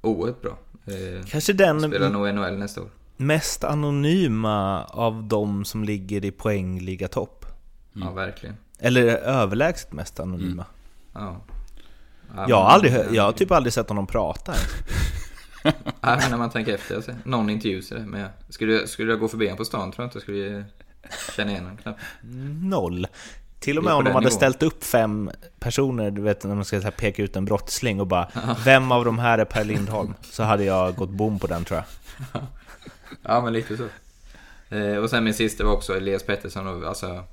[0.00, 0.58] Oerhört bra.
[1.26, 2.88] Kanske den spelar nog NHL nästa år.
[3.16, 7.44] mest anonyma av de som ligger i poängliga topp.
[7.92, 8.56] Ja, verkligen.
[8.78, 10.64] Eller överlägset mest anonyma.
[11.12, 11.40] Ja.
[12.48, 14.54] Jag, har aldrig, jag har typ aldrig sett honom prata.
[15.62, 16.96] Ja, men när man tänker efter.
[16.96, 17.12] Alltså.
[17.24, 18.02] Någon intervju sådär.
[18.02, 20.64] Men jag, skulle, skulle jag gå förbi honom på stan tror jag inte jag skulle
[21.36, 22.00] känna igen honom knappt.
[22.62, 23.06] Noll.
[23.58, 24.36] Till och Det med om de hade nivån.
[24.36, 28.28] ställt upp fem personer, du vet när man ska peka ut en brottsling och bara
[28.64, 30.14] Vem av de här är Per Lindholm?
[30.22, 31.82] Så hade jag gått bom på den tror
[32.32, 32.42] jag.
[33.22, 33.88] Ja, men lite så.
[34.76, 36.66] Eh, och sen min sista var också Elias Pettersson.
[36.66, 37.24] Och, alltså,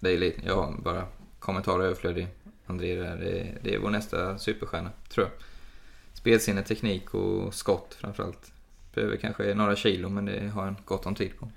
[0.00, 1.04] det är lite, jag har bara
[1.38, 2.28] kommentarer överflödig.
[2.66, 5.32] André där, det, det är vår nästa superstjärna, tror jag.
[6.18, 8.52] Spelsinne, teknik och skott framförallt.
[8.94, 11.48] Behöver kanske några kilo, men det har han gott om tid på.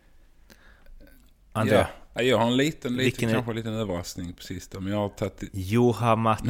[1.52, 1.76] André?
[1.76, 1.88] Ja.
[2.14, 4.80] Ja, Jag har en liten, liten Vilken är- kanske en liten överraskning på sista.
[4.80, 5.44] Men jag har tagit...
[5.54, 6.50] Joha Matti.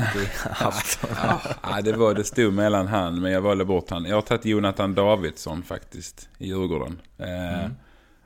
[1.64, 4.06] Ja, det, var, det stod mellan han, men jag valde bort han.
[4.06, 7.01] Jag har tagit Jonathan Davidsson faktiskt, i Djurgården.
[7.18, 7.70] Eh,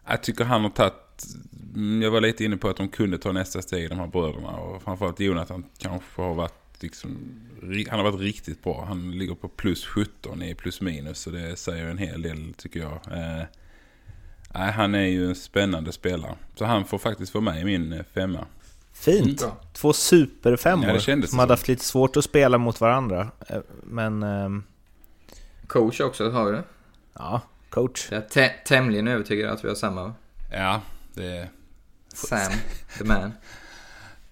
[0.08, 1.26] Jag tycker han har tagit...
[1.80, 4.50] mm, Jag var lite inne på att de kunde ta nästa steg, de här bröderna.
[4.50, 6.54] Och framförallt Jonathan kanske har varit
[6.84, 7.18] liksom...
[7.90, 8.86] Han har varit riktigt bra.
[8.88, 11.20] Han ligger på plus 17 i plus minus.
[11.20, 12.92] Så det säger en hel del tycker jag.
[12.94, 13.44] Eh,
[14.54, 16.36] Nej, han är ju en spännande spelare.
[16.56, 18.46] Så han får faktiskt vara med i min eh, femma.
[18.94, 19.40] Fint!
[19.42, 19.58] Bra.
[19.74, 21.38] Två superfemmor Ja, som så.
[21.38, 23.32] hade haft lite svårt att spela mot varandra.
[23.48, 24.64] Eh, Men, ehm,
[25.68, 26.64] Coach också, har vi det?
[27.14, 28.08] ja, coach.
[28.12, 30.14] Jag är tä- tämligen övertygad att vi har samma.
[30.52, 30.82] Ja,
[31.14, 31.48] det...
[32.28, 32.52] Sam,
[32.98, 33.32] the man.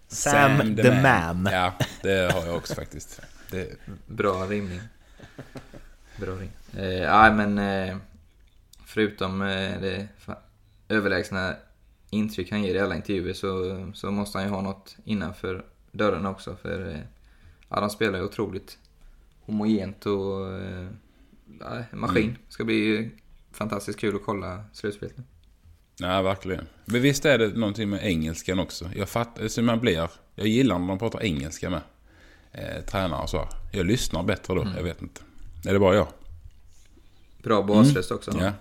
[0.07, 1.49] Sam the man.
[1.51, 3.21] Ja, det har jag också faktiskt.
[3.51, 3.75] Det,
[4.05, 4.79] Bra rimning.
[6.19, 6.51] Bra rim.
[6.77, 7.97] Eh, ja, men eh,
[8.85, 10.07] förutom eh, det
[10.89, 11.55] överlägsna
[12.09, 16.29] intryck han ger i alla intervjuer så, så måste han ju ha något innanför dörrarna
[16.29, 16.55] också.
[16.55, 16.99] För eh,
[17.69, 18.77] ja, de spelar ju otroligt
[19.41, 20.87] homogent och eh,
[21.59, 22.37] ja, maskin.
[22.49, 23.11] Ska bli
[23.51, 25.15] fantastiskt kul att kolla slutspelet.
[25.99, 26.67] Nej, verkligen.
[26.85, 28.89] Men visst är det någonting med engelskan också.
[28.95, 30.09] Jag fattar, så man blir...
[30.35, 31.81] Jag gillar när de pratar engelska med.
[32.51, 33.47] Eh, tränare och så.
[33.71, 35.21] Jag lyssnar bättre då, jag vet inte.
[35.67, 36.07] Är det bara jag?
[37.43, 38.31] Bra basröst också.
[38.41, 38.51] Ja.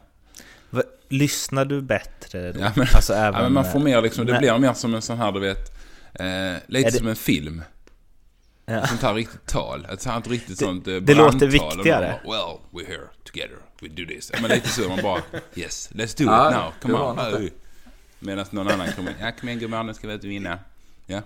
[0.70, 2.61] Va- Lyssnar du bättre då?
[2.61, 5.03] Ja, men, alltså, ja, även, men man får mer liksom, det blir mer som en
[5.03, 5.72] sån här, du vet...
[6.14, 6.24] Eh,
[6.66, 7.62] lite Är det- som en film.
[8.68, 8.86] Ja.
[8.86, 9.84] Sånt här riktigt tal.
[9.92, 12.20] Ett sånt riktigt sånt eh, det låter viktigare.
[12.24, 13.56] bara, well, we're here together.
[13.80, 14.32] We do this.
[14.40, 14.88] Men lite så.
[14.88, 15.22] Man bara,
[15.54, 16.72] yes, let's do Ja, it now.
[16.82, 17.16] Come det on.
[17.42, 17.52] något.
[18.18, 19.16] Medan någon annan kommer in.
[19.20, 20.58] Ja, kom igen gumman, nu ska vi ut och vinna.
[21.06, 21.22] Ja.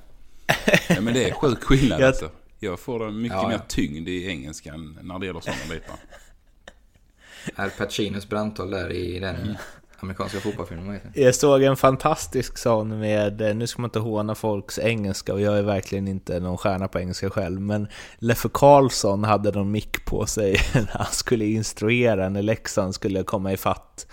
[0.88, 2.30] ja men det är sjuk skillnad Jag- alltså.
[2.62, 5.97] Jag får det mycket Ja, mer tyngd i engelskan när det gäller sådana bitar.
[7.57, 9.57] Al Pacinos brandtal där i den
[10.03, 11.22] amerikanska fotbollsfilmer, vad heter?
[11.22, 15.40] Jag såg en fantastisk sån med, eh, nu ska man inte håna folks engelska och
[15.40, 17.88] jag är verkligen inte någon stjärna på engelska själv, men
[18.18, 23.53] Leffe Karlsson hade någon mick på sig när han skulle instruera när Leksand skulle komma
[23.53, 24.07] ifatt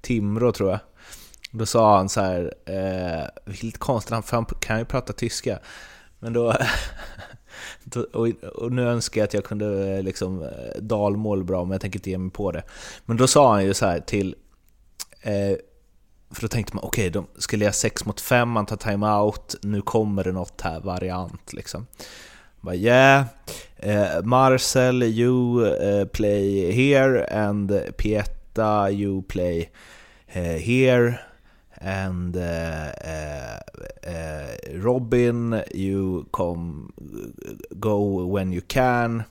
[0.00, 0.80] Timrå tror jag.
[1.50, 5.58] Då sa han så här, eh, lite konstigt, för han kan ju prata tyska,
[6.18, 6.54] men då,
[8.12, 11.98] och, nu önskar jag att jag kunde eh, liksom eh, dalmål bra, men jag tänker
[11.98, 12.62] inte ge mig på det.
[13.04, 14.34] Men då sa han ju så här till
[15.24, 15.56] Eh,
[16.30, 19.82] för då tänkte man, okej, de skulle jag 6 mot 5, man tar timeout, nu
[19.82, 21.86] kommer det något här, variant liksom.
[22.60, 23.26] Bara, yeah,
[23.76, 29.70] eh, Marcel, you uh, play here, and Pieta, you play
[30.36, 31.18] uh, here,
[31.80, 32.90] and uh,
[34.72, 36.92] Robin, you come,
[37.70, 39.22] go when you can.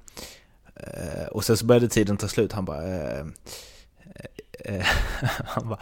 [1.32, 2.82] Och sen så började tiden ta slut, han bara...
[4.66, 4.86] Eh,
[5.46, 5.80] han bara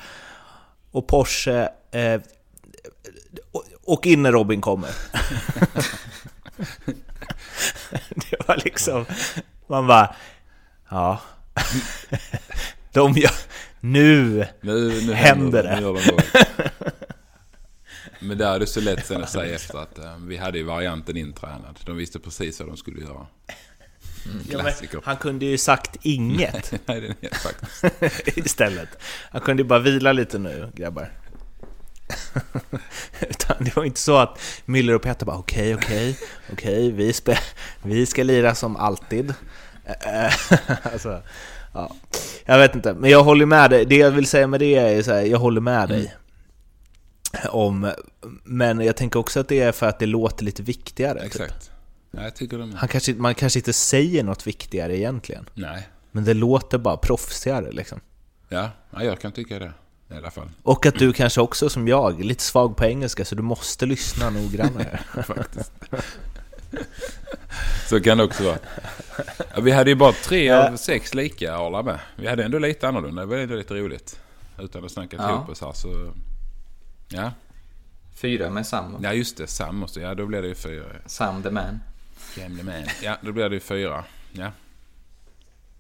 [0.92, 2.22] och Porsche, eh,
[3.84, 4.90] och, in när Robin kommer.
[8.16, 9.06] det var liksom,
[9.68, 10.16] man bara,
[10.90, 11.22] ja.
[12.94, 13.32] De gör,
[13.80, 15.76] nu, Nu, nu Händer det.
[15.76, 16.22] Nu gör de mål.
[18.20, 20.64] Men där är det så lätt sen att säga efter att eh, vi hade ju
[20.64, 21.80] varianten intränad.
[21.86, 23.28] De visste precis vad de skulle göra.
[24.50, 25.00] Klassiker.
[25.04, 28.38] han kunde ju sagt inget Nej, den är faktiskt.
[28.38, 28.90] istället.
[29.32, 31.12] Han kunde ju bara vila lite nu, grabbar.
[33.20, 36.18] Utan det var inte så att Miller och Petter bara okej, okej,
[36.52, 37.42] okej, vi, spe-
[37.84, 39.34] vi ska lira som alltid.
[40.84, 41.22] Alltså,
[41.74, 41.96] Ja,
[42.46, 43.86] jag vet inte, men jag håller med dig.
[43.86, 46.14] Det jag vill säga med det är så här, jag håller med dig.
[47.50, 47.92] Om,
[48.44, 51.20] men jag tänker också att det är för att det låter lite viktigare.
[51.20, 51.26] typ.
[51.28, 51.71] Exakt.
[51.71, 51.71] Ja,
[52.12, 52.74] jag tycker de...
[52.76, 55.50] Han kanske, man kanske inte säger något viktigare egentligen.
[55.54, 55.90] Nej.
[56.12, 58.00] Men det låter bara proffsigare liksom.
[58.50, 59.74] Ja, ja, jag kan tycka det.
[60.10, 60.50] I alla fall.
[60.64, 63.86] Och att du kanske också som jag, är lite svag på engelska så du måste
[63.86, 65.00] lyssna noggrannare.
[65.24, 65.72] Faktiskt.
[67.90, 68.58] Så kan det också vara.
[69.62, 72.00] Vi hade ju bara tre av sex lika Arla med.
[72.16, 73.22] Vi hade ändå lite annorlunda.
[73.22, 74.20] Det var ändå lite roligt.
[74.60, 75.32] Utan att snacka Ja.
[75.36, 76.14] ihop oss här så...
[77.08, 77.32] Ja.
[78.16, 78.98] Fyra med Sam.
[79.04, 79.48] ja, just det.
[79.48, 80.00] Sam måste...
[80.00, 80.84] Ja, då blir det ju fyra.
[81.06, 81.80] Sam the man.
[82.36, 82.74] Gamle man.
[83.04, 84.04] Ja, då blir det ju fyra.
[84.32, 84.52] Ja.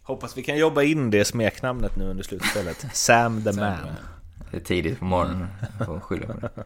[0.03, 2.85] Hoppas vi kan jobba in det smeknamnet nu under slutspelet.
[2.93, 3.77] Sam the man.
[4.51, 5.47] Det är tidigt på morgonen.
[5.77, 6.63] Jag får skylla på det.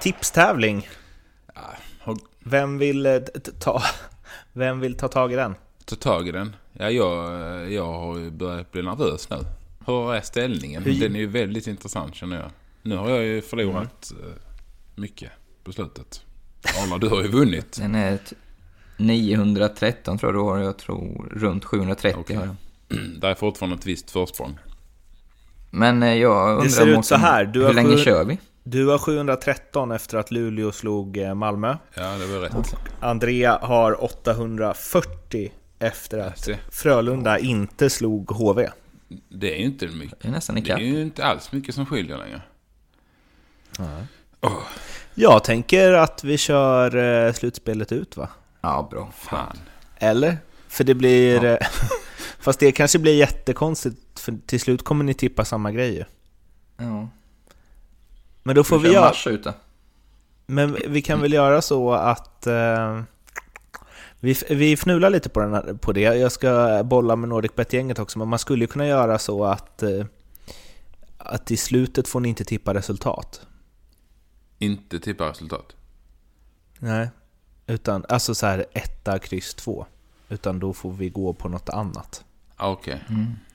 [0.00, 0.88] Tipstävling.
[2.44, 3.18] Vem vill eh,
[3.60, 3.82] ta,
[4.52, 5.54] vem vill ta tag i den?
[5.84, 6.56] ta tag i den.
[6.72, 9.36] Ja, jag, jag har ju börjat bli nervös nu.
[9.86, 10.82] Hur är ställningen?
[10.82, 12.50] Hur- Den är ju väldigt intressant känner jag.
[12.82, 14.32] Nu har jag ju förlorat eh,
[14.94, 15.30] mycket
[15.64, 16.22] på slutet.
[16.84, 17.76] Arla, du har ju vunnit.
[17.80, 18.32] Den är ett
[18.96, 20.58] 913 tror jag du har.
[20.58, 22.36] Jag tror runt 730 Okej.
[22.36, 22.56] har jag.
[23.20, 24.58] Det är fortfarande ett visst försprång.
[25.70, 26.64] Men eh, jag undrar...
[26.64, 28.38] Det ser ut så här, du hur länge sju- kör vi?
[28.64, 31.76] Du har 713 efter att Luleå slog eh, Malmö.
[31.94, 32.74] Ja, det var rätt.
[33.00, 36.48] Andrea har 840 efter att.
[36.70, 38.68] Frölunda inte slog HV.
[39.28, 40.20] Det är ju inte mycket.
[40.20, 42.42] Det är nästan Det är ju inte alls mycket som skiljer längre.
[45.14, 46.96] Jag tänker att vi kör
[47.26, 48.28] eh, slutspelet ut va?
[48.60, 49.10] Ja, bra.
[49.16, 49.56] Fan.
[49.98, 50.38] Eller?
[50.68, 51.44] För det blir...
[51.44, 51.56] eh,
[52.38, 56.04] Fast det kanske blir jättekonstigt, för till slut kommer ni tippa samma grej ju.
[56.76, 57.08] Ja.
[58.42, 59.04] Men då får Får vi göra...
[59.04, 59.52] mars ut då?
[60.46, 62.46] Men vi kan väl göra så att...
[62.46, 63.02] Eh,
[64.20, 66.00] vi, vi fnular lite på, den här, på det.
[66.00, 69.82] Jag ska bolla med NordicBet-gänget också, men man skulle ju kunna göra så att...
[69.82, 70.04] Eh,
[71.18, 73.46] att i slutet får ni inte tippa resultat.
[74.62, 75.76] Inte tippa resultat.
[76.78, 77.08] Nej.
[77.66, 79.86] Utan, alltså så här etta, kryss två.
[80.28, 82.24] Utan då får vi gå på något annat.
[82.56, 83.04] Ah, Okej.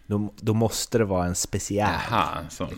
[0.07, 1.89] Då, då måste det vara en speciell.
[2.09, 2.69] Jaha, en sån.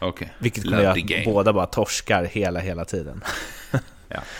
[0.00, 0.32] Okej.
[0.38, 1.24] Vilket kommer göra att game.
[1.24, 3.24] båda bara torskar hela, hela tiden.
[4.08, 4.20] Ja.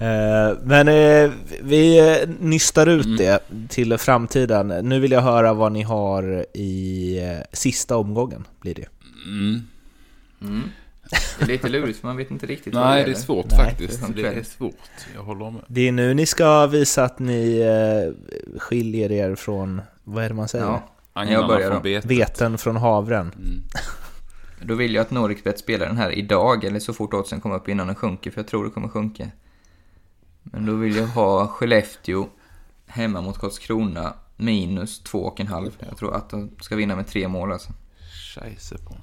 [0.00, 1.30] Eh, Men eh,
[1.62, 3.16] vi eh, nystar ut Mm.
[3.16, 4.68] det till framtiden.
[4.68, 7.20] Nu vill jag höra vad ni har i
[7.52, 8.46] sista omgången.
[8.60, 8.86] Blir det.
[9.26, 9.62] Mm.
[10.40, 10.62] Mm.
[11.10, 13.14] Det är lite lurigt för man vet inte riktigt Nej, det är gäller.
[13.14, 14.00] svårt Nej, faktiskt.
[14.00, 14.74] det är Det är svårt.
[15.14, 15.62] Jag håller med.
[15.68, 20.34] Det är nu ni ska visa att ni eh, skiljer er från, vad är det
[20.34, 20.64] man säger?
[20.64, 22.10] Ja, Agnarna börjar från betet.
[22.10, 23.32] Veten från havren.
[23.36, 23.62] Mm.
[24.68, 27.68] då vill jag att Noricbet spelar den här idag, eller så fort oddsen kommer upp
[27.68, 29.28] innan den sjunker, för jag tror det kommer sjunka.
[30.42, 32.26] Men då vill jag ha Skellefteå
[32.86, 35.70] hemma mot Karlskrona minus två och en halv.
[35.88, 37.72] Jag tror att de ska vinna med tre mål alltså.
[38.34, 38.98] Scheisse på en.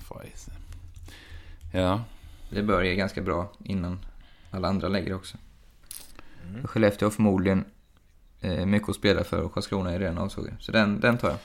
[1.76, 2.04] Ja.
[2.50, 4.00] Det bör ge ganska bra innan
[4.52, 5.38] alla andra lägger också.
[6.62, 7.66] För Skellefteå har förmodligen
[8.42, 10.58] eh, mycket att spela för och Karlskrona är redan avsågade.
[10.60, 11.40] Så den, den tar jag.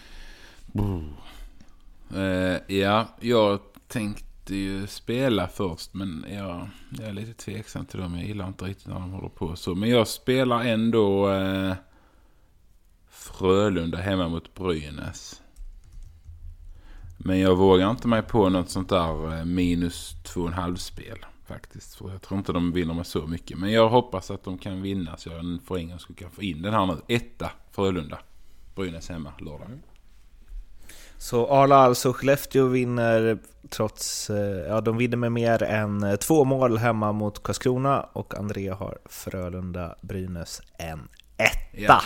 [2.15, 6.69] Eh, ja, jag tänkte ju spela först men jag,
[6.99, 8.15] jag är lite tveksam till dem.
[8.15, 9.75] Jag gillar inte riktigt när de håller på så.
[9.75, 11.75] Men jag spelar ändå eh,
[13.11, 15.43] Frölunda hemma mot Brynäs.
[17.25, 20.77] Men jag vågar inte mig på något sånt där eh, minus två och en halv
[20.77, 21.95] spel faktiskt.
[21.95, 23.59] För jag tror inte de vinner med så mycket.
[23.59, 26.43] Men jag hoppas att de kan vinna så jag för en gångs skull kan få
[26.43, 26.97] in den här nu.
[27.09, 28.19] Etta Frölunda.
[28.75, 29.69] Brynäs hemma lördag.
[31.19, 36.45] Så Arla alltså, Skellefteå vinner trots, eh, ja de vinner med mer än eh, två
[36.45, 41.53] mål hemma mot Karlskrona och Andrea har Frölunda, Brynäs en etta.
[41.73, 42.03] Ja.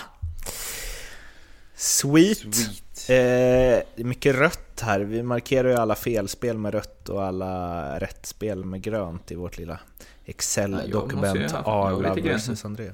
[1.75, 2.55] Sweet.
[2.55, 2.84] Sweet.
[3.09, 5.01] Eh, det är mycket rött här.
[5.01, 9.59] Vi markerar ju alla felspel med rött och alla rätt spel med grönt i vårt
[9.59, 11.37] lilla Ja, Excel-dokument.
[11.37, 12.91] är Arla vs André.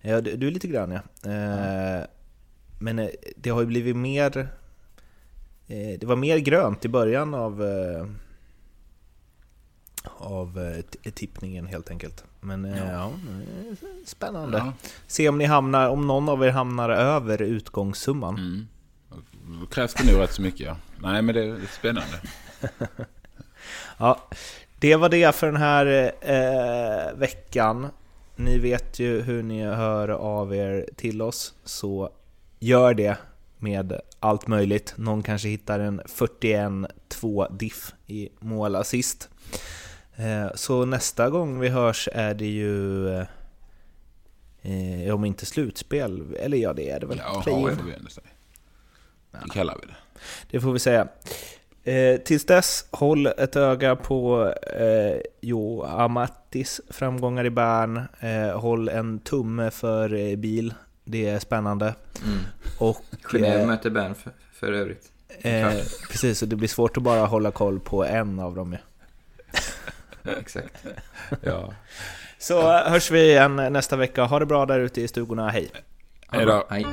[0.00, 1.30] Ja, du, du är lite grön ja.
[1.30, 2.04] Eh,
[2.78, 4.38] Men eh, det har ju blivit mer...
[5.66, 7.62] Eh, det var mer grönt i början av...
[7.64, 8.06] Eh,
[10.18, 10.58] av
[11.02, 12.24] eh, tippningen helt enkelt.
[12.40, 14.58] Men eh, ja, eh, spännande.
[14.58, 14.72] Ja.
[15.06, 18.34] Se om ni hamnar, om någon av er hamnar över utgångssumman.
[18.38, 18.66] Mm.
[19.70, 20.76] Krävs det nog rätt så mycket ja.
[20.98, 22.20] Nej men det är spännande.
[23.98, 24.28] Ja,
[24.78, 27.88] det var det för den här eh, veckan.
[28.36, 32.10] Ni vet ju hur ni hör av er till oss, så
[32.58, 33.16] gör det
[33.58, 34.94] med allt möjligt.
[34.96, 39.28] Någon kanske hittar en 41-2 diff i målassist.
[40.16, 43.08] Eh, så nästa gång vi hörs är det ju...
[44.62, 47.22] Eh, om inte slutspel, eller ja det är det väl?
[47.24, 47.78] Ja, Play-in.
[49.42, 49.54] Det får vi ändå säga.
[49.54, 49.94] Det kallar vi det.
[50.50, 51.08] Det får vi säga.
[51.84, 58.00] Eh, tills dess, håll ett öga på eh, Jo Amattis framgångar i Bern.
[58.20, 60.74] Eh, håll en tumme för eh, bil.
[61.04, 61.94] Det är spännande.
[62.24, 62.38] Mm.
[62.78, 65.12] Och, Genève eh, möter Bern för, för övrigt.
[65.38, 65.70] eh,
[66.10, 68.76] precis, och det blir svårt att bara hålla koll på en av dem.
[70.22, 70.30] Ja.
[70.40, 70.74] Exakt.
[71.40, 71.74] Ja.
[72.38, 74.24] Så hörs vi igen nästa vecka.
[74.24, 75.48] Ha det bra där ute i stugorna.
[75.50, 75.70] Hej!
[76.28, 76.66] Hej då.
[76.70, 76.86] Hej.